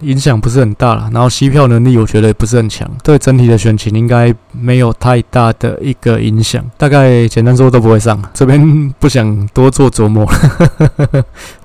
[0.00, 1.10] 影响不是很大啦。
[1.12, 6.64] 然后吸票能力我觉得也不是很强，对整体的选情应该没有太大的一个影响。
[6.76, 10.26] 大概简单说都不会上，这边不想多做琢磨。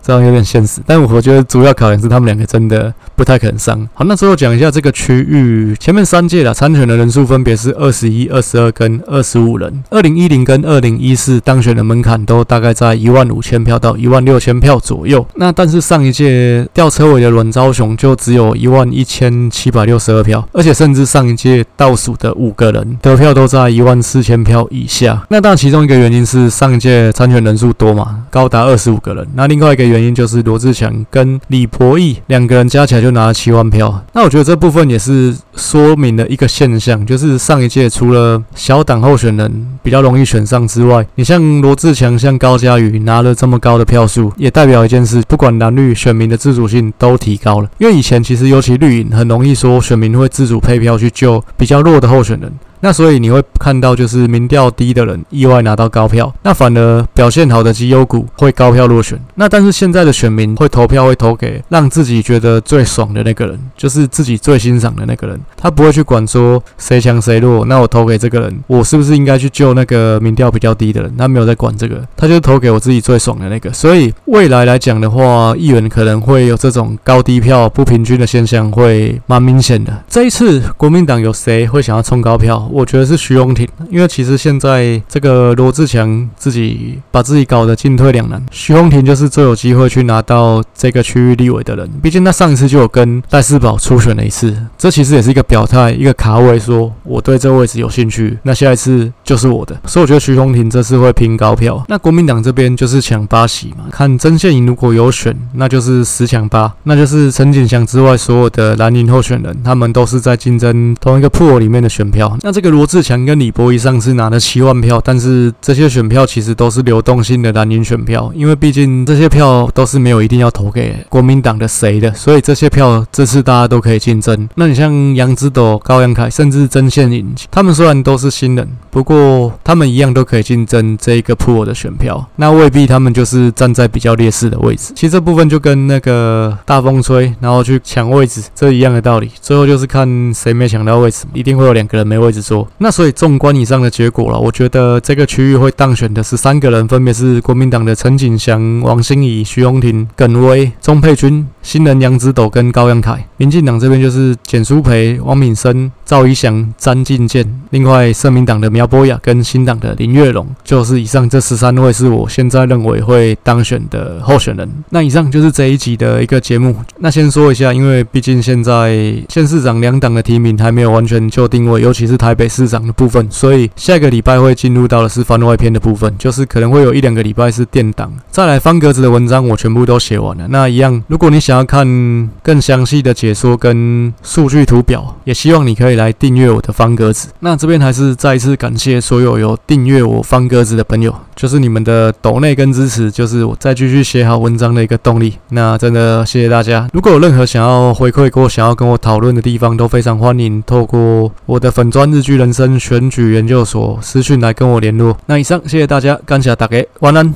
[0.08, 3.78] 这样有点现实，但我觉得主要考验是他们两个真的不太可能上。
[3.94, 9.84] 好，那最后讲一下这个区域，前面三届啦，参选的人数分别是二十一、二十二跟二十五人。
[9.90, 15.28] 二零一零跟二零一四当选的门槛都大概在一万五千票到一万六千票左右。
[15.36, 25.22] 那但是上一届吊车尾的阮昭雄就只有一万一千七百六十二票，而且甚至上一届倒数的五个人得票都在一万四千票以下。
[25.30, 29.28] 那当然其中一个原因是上一届参选人数多嘛，高达二十五个人。
[29.36, 47.70] 那另外一个原因原因就是罗志强跟李伯义两个人加起来就拿了七万票，那我觉得这部分也是说明了一个现象，就是上一届除了小党候选人比较容易选上之外，你像罗志强、像高嘉瑜拿了这么高的票数，也代表一件事，不管蓝绿选民的自主性都提高了。
[47.80, 52.52] 因为以前其实尤其绿营很容易说选民会自主配票去救比较弱的候选人。
[52.80, 59.20] 那所以你会看到，就是民调低的人意外拿到高票，那反而表现好的绩优股会高票落选。
[59.36, 65.40] 那但是现在的选民会投票，会投给让自己觉得最爽的那个人，就是自己最欣赏的那个人。
[65.56, 71.14] 他不会去管说谁强谁弱，那我投给这个人，我是不是应该去救那个民调比较低的人？
[71.18, 73.72] 他没有在管这个，他就投给我自己最爽的那个。
[73.74, 80.04] 所以未来来讲的话，议员可能会有这种高低票不平均的现象，会蛮明显的。
[80.08, 82.67] 这一次国民党有谁会想要冲高票？
[82.72, 91.90] 我觉得是徐荣庭，因为其实现在这个罗志强自己把自己搞得进退两难，徐荣庭就是最有机会去拿到这个区域立委的人。
[92.02, 99.80] 毕竟他上一次就有跟赖士葆初选了一次，这其实也是一个表态，一个卡位，说我对这个位置有兴趣，那下一次就是我的。
[99.86, 101.84] 所以我觉得徐荣庭这次会拼高票。
[101.88, 112.38] 那国民党这边就是抢八席嘛，看曾宪营如果有选，那就是十抢八，那就是陈锦祥之外所有的蓝营候选人，他们都是在竞争同一个破里面的选票。
[112.42, 124.50] 那这个罗志强跟李博仪上次拿了七万票，但是这些选票其实都是流动性的蓝营选票，因为毕竟这些票都是没有一定要投给国民党的谁的，所以这些票这次大家都可以竞争。
[124.56, 134.94] 那你像杨之斗、高阳凯，甚至曾宪颖，他们虽然都是新人，不过他们一样都可以竞争这一个 pool 的选票，那未必他们就是站在比较劣势的位置。
[134.96, 139.30] 其实这部分就跟那个大风吹，然后去抢位置，这一样的道理。
[139.40, 142.42] 最后就是看谁没抢到位置，一定会有两个人没位置
[142.78, 153.28] 那所以纵观以上的结果了，我觉得这个区域会当选的是三个人，分别是国民党的陈景祥、王心怡、徐荣庭、耿威、钟佩君、新人杨之斗跟高阳凯。
[153.36, 157.46] 民进党这边就是简舒培、王敏生、赵怡翔、詹进健。
[157.72, 164.66] 另外，社民党的苗博雅跟新党的林月龙，就是以上这十三位是我现在认为会当选的候选人。
[164.92, 166.74] 那以上就是这一集的一个节目。
[167.00, 168.96] 那先说一下，因为毕竟现在
[169.28, 178.10] 县市长两党的提名还没有完全就定位，尤其是台北市长的部分，所以下个礼拜会进入到的是番外篇的部分，就是可能会有一两个礼拜是电档。
[178.32, 180.48] 再来方格子的文章我全部都写完了。
[180.48, 187.30] 那一样，如果你想要看更详细的解说跟数据图表，也希望你可以来订阅我的方格子。
[187.40, 195.38] 那这边还是再一次感谢所有有订阅我方格子的朋友，就是你们的抖内跟支持，就是我再继续写好文章的一个动力。
[195.50, 196.88] 那真的谢谢大家。
[196.94, 205.18] 如果有任何想要回馈或想要跟我讨论的地方，都非常欢迎透过我的粉砖日剧人生选举研究所私讯来跟我联络。
[205.26, 207.26] 那以上谢谢大家，感谢大家，晚安。